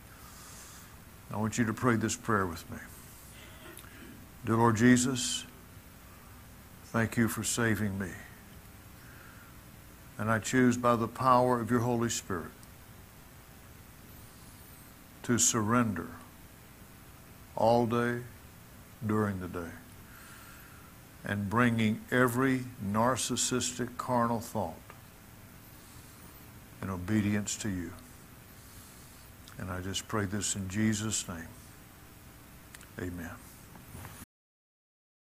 I 1.32 1.38
want 1.38 1.58
you 1.58 1.66
to 1.66 1.74
pray 1.74 1.96
this 1.96 2.16
prayer 2.16 2.46
with 2.46 2.70
me. 2.70 2.78
Dear 4.46 4.58
Lord 4.58 4.76
Jesus, 4.76 5.46
thank 6.86 7.18
you 7.18 7.28
for 7.28 7.44
saving 7.44 7.98
me. 7.98 8.12
And 10.18 10.32
I 10.32 10.40
choose 10.40 10.78
by 10.78 10.96
the 10.96 11.08
power 11.08 11.60
of 11.60 11.70
your 11.70 11.82
Holy 11.82 12.10
Spirit 12.10 12.52
to 15.24 15.38
surrender 15.38 16.08
all 17.56 17.86
day 17.86 18.22
during 19.06 19.40
the 19.40 19.48
day 19.48 19.72
and 21.26 21.50
bringing 21.50 22.02
every 22.10 22.64
narcissistic 22.84 23.98
carnal 23.98 24.40
thought 24.40 24.74
in 26.82 26.90
obedience 26.90 27.58
to 27.58 27.70
you. 27.70 27.92
And 29.60 29.70
I 29.70 29.82
just 29.82 30.08
pray 30.08 30.26
this 30.26 30.56
in 30.56 30.70
Jesus' 30.70 31.28
name. 31.28 31.48
Amen. 33.00 33.47